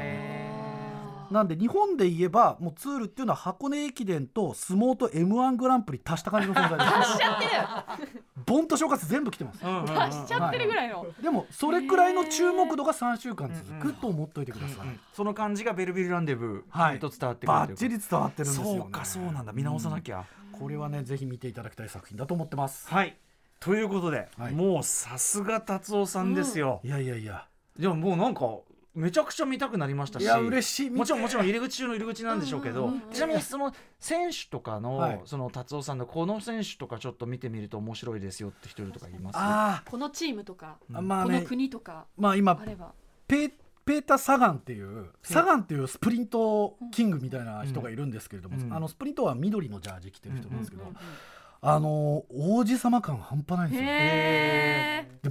[1.31, 8.21] なんで日本で言えばもうツールっていうのは箱根駅伝と相撲と m 1グランプリ足した感じの存在です。
[8.51, 9.65] ボンと正月全部来てます。
[9.65, 9.87] うんうんうん。
[10.11, 14.87] しちゃってるぐらいの、でもそれくらいの注目度が3週間続くと思っといてください。
[15.13, 16.97] その感じがベルビルランデブはい。
[16.97, 17.79] ーと伝わってくるバッというか。
[17.79, 18.79] チリ伝わってるんですよね。
[18.79, 19.53] そうかそうなんだ。
[19.53, 22.89] 見直さなきゃ、これはねぜひ見ていただきたい作品だと思ってます。
[22.89, 23.15] はい。
[23.61, 24.53] ということで、はい。
[24.53, 27.45] もうさすが達夫さんですよ、いやいやいや。
[27.79, 28.41] でももうなんか
[28.93, 30.89] めちゃくちゃ見たくなりましたしいや嬉しい。
[30.89, 31.47] もちろんもちろんん。
[31.47, 35.21] 入り口中の入り口なんでしょうけど、うんうんうんちなみにその選手とかの、はい。
[35.25, 39.35] その達夫さんのこの選手とかちょっと見てみると面白いですよって人いるとか言います。
[39.37, 42.93] あこのチームとか、あ、まあこのね、国とかまあ今あれば。
[43.27, 43.51] ペー
[43.85, 48.73] ペーター・サガンっていうサガンっていうスプリントキングみたいな人がいるんですけれども、うん。
[48.73, 50.95] あのスプリントは緑のジャージ着てる人なんですけど、うんうん
[51.63, 53.77] あの王子様感半端ないんで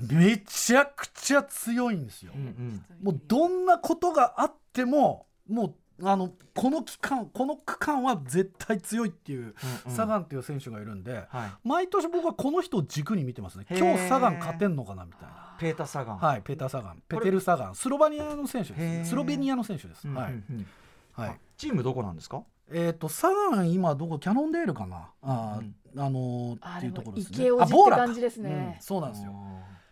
[0.01, 0.17] すよ。
[0.17, 2.33] めちゃくちゃ強いんですよ。
[2.35, 2.85] うんうん。
[3.03, 9.51] もうどんなことがあってももうあのこの期間この区間は絶対強いっていう、うん
[9.87, 9.97] うん。
[9.97, 13.67] サガンっていう選手がいるんで、はい、毎年僕はこの人を軸に見てますね。
[13.69, 15.57] 今日サガン勝てんのかなみたいな。
[15.59, 19.11] ペーター・サガン、はい、ペーター・サガン、ペテル・サガン、スロバニアの選手です。
[19.11, 20.07] スロベニアの選手です。
[20.07, 20.67] うんうんはい、うん。
[21.13, 21.41] はい。
[21.59, 22.45] チームどこなんですか？
[22.73, 25.11] えっ、と、サガン、今どこ、キャノンデールかな？
[25.23, 25.67] あうん。
[25.67, 27.45] ー、あのーあっていうところですね。
[27.45, 28.75] でもイケオジってボーラか感じですね。
[28.77, 29.35] うんそうなんですよ。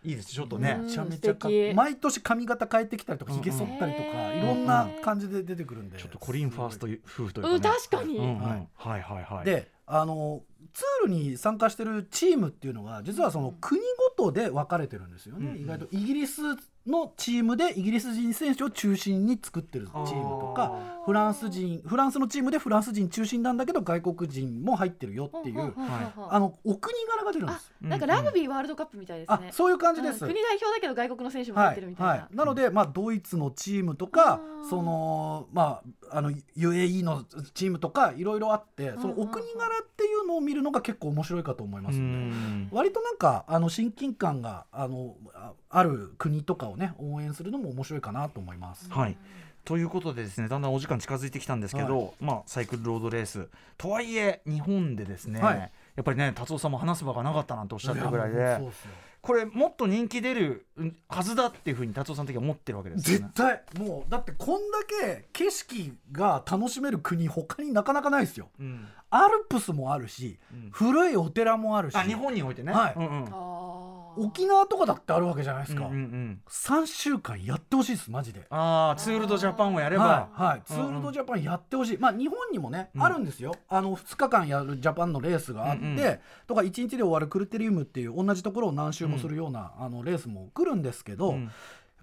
[0.01, 1.35] いいですちょっとね、うんめちゃめちゃ
[1.75, 5.97] 毎年髪型変えてきたりとか、うんひげ剃ったりとか、いろんな感じで出てくるんで。
[5.97, 7.55] ちょっとコリン・ファーストす夫婦というか、ね。
[7.55, 8.23] うん確かに、うん。
[8.23, 8.39] うん。
[8.39, 8.67] はい。
[8.75, 10.41] はいはいで、あのー
[10.71, 13.81] ツールに参加してるチームっていうのが実はその国
[14.17, 15.63] ごとで分かれてるんですよね、うん。
[15.63, 16.41] 意外とイギリス
[16.89, 27.73] のチームでイギリス人選手を中心に作ってるチームとかあフランス人フランスのチームでフランス人中心なんだけど外国人も入ってるよっていうほんほんほんほんあのお国柄が出るんです。
[27.81, 30.23] なんかラグビーワールドカップみたいですね、あそういう感じです。
[30.23, 30.31] うん。
[30.31, 42.35] 国代表だけど外国の選手も入はいってるみたいな、はい、なので、まあ、ドイツのチームとかその、まあ、あの UAE のチームとかいろいろあってそのお国柄っていうのを見るのが結構面白いかと思いますんで。
[42.35, 48.89] ん割となんかあの親近感があのあある国とかをね応援するのも面白いかなと思います。
[48.89, 49.17] はい。
[49.65, 53.47] ということでですねだんだんお時間近づいてきたんですけど、まあ、サイクルロードレース。
[53.77, 55.57] とはいえ日本でですね、はい。
[55.95, 58.37] やっぱりね達夫さんも話す場がなかったなんておっしゃってるぐらいで。
[58.37, 58.91] もうそうっすよ
[59.29, 63.29] これもっと人気出るうんはずだっていうふうに達夫さん的には思ってるわけですよ絶ね。
[63.35, 68.49] 対もうだってこんだけ景色が楽しめる国他になかなかないですよ。
[68.59, 70.69] うんアルプスもあるし、うん。
[70.71, 71.95] 古いお寺もあるし。
[71.95, 72.93] あ日本においてね、はい。
[72.95, 73.59] うんうん。
[74.17, 76.41] 沖縄とかだってあるわけじゃないですか、うんうんうん。
[76.49, 78.45] 3週間やってほしいですマジで。
[78.49, 83.03] ああツールドジャパンをやれば、はい、はい、ツールドジャパンやってほしい、まあ日本にもね、うん。
[83.03, 83.55] あるんですよ。
[83.69, 91.51] あの2日間やるジャパンのレースがあって、うんうんとか1日で終わるクルテリウムっていう同じところを何周もするような、あのレースも来るんですけど、うん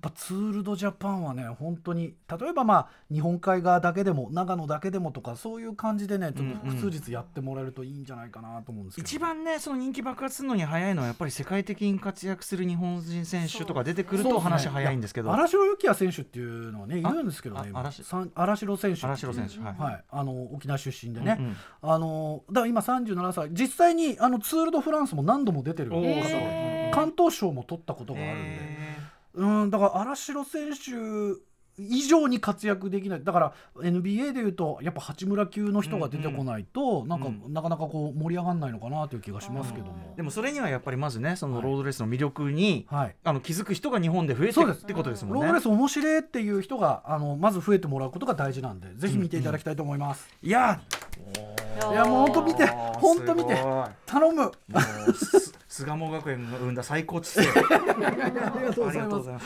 [0.07, 15.33] ぱツール・ド・ジャパンはね本当に例えばまあ日本海側だけでも長野だけでもとかそういう感じでねちょっと複数日やってもらえるといいんじゃないかなと思うんですけど、一番ねその人気爆発するのに早いのはやっぱり世界的に活躍する日本人選手とか出てくると話早いんですけど。
[15.33, 17.71] 荒城幸也選手っていうのはねいるんですけどね
[18.35, 19.75] 荒城選手城選手はい。
[19.79, 21.57] はい、あの沖縄出身でね、うんうん。
[21.83, 26.03] あのだから今37歳実際にあのツール・ド・フランスも何度も出てる方
[26.93, 28.76] 関東賞も取ったことがあるんで、へ
[29.37, 31.41] うんだから荒城選手
[31.78, 33.24] 以上に活躍できない。
[33.24, 37.53] だから NBA でいうとやっぱ八村級の人が出てこないと、なんか、うん。
[37.53, 40.12] なかなかこう盛り上がらないのかなという気がしますけども。
[40.14, 40.16] ー。
[40.16, 43.16] でもそれにはやっぱりまずねそのロードレースの魅力に、はい。
[43.24, 45.41] あの気づく人が日本で増えてるってことですもんね。
[45.41, 50.80] ロードレース面白いっていう人があのまず増えてもらうことが大事なんでぜひ見ていただきたいと思います、いや。
[51.91, 53.62] いやもう本当見て本当見て
[54.07, 54.51] 頼む
[55.77, 57.43] 巣鴨学園が生んだ最高知性。
[57.45, 59.41] ありがとうございま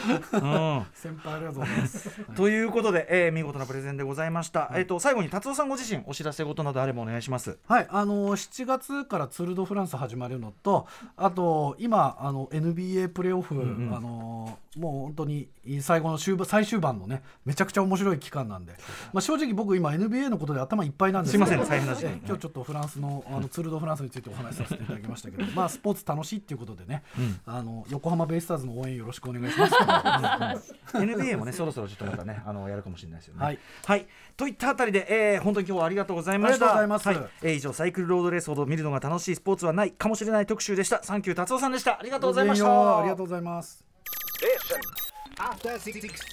[0.94, 1.02] す。
[1.02, 2.20] 先輩ありがとうございます。
[2.36, 7.58] ということで、えー見事なプレゼンでございました、えっ、と最後に達夫さんご自身お知らせ事などあればお願いします。
[7.66, 13.94] はい、あの7月からツール・ド・フランス始まるのとあと今あの NBA プレーオフ、んうん。
[13.96, 15.48] あのもう本当に
[15.80, 18.74] 最後の終盤最終盤のねめちゃくちゃ面白い期間なんで、
[19.12, 21.46] まあ、正直僕今 NBA のことで頭いっぱいなんですけど。
[21.46, 22.12] すいません大変な時間。
[22.12, 25.44] え今日ちょっとフランスのあのツール・ド・フランスについてお話しさせていただきましたけど。
[25.54, 27.02] まあスポーツ楽しいっていうことでね、
[27.46, 29.74] あの横浜ベイスターズの応援よろしくお願いします。
[30.96, 33.44] NBA もねそろそろちょっとまたねあのやるかもしれないですよね。
[33.84, 34.06] はい、
[34.36, 36.54] といったあたりで、えー本当に今日はありがとうございました。
[36.56, 41.02] ありがとうございますはいえー以上サイクルロードレースほど見るのが楽しいスポーツはないかもしれない特集でした。
[41.02, 41.98] サンキュー達夫さんでした。
[41.98, 42.98] ありがとうございました。
[42.98, 43.84] ありがとうございます。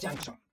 [0.02, 0.47] Junction.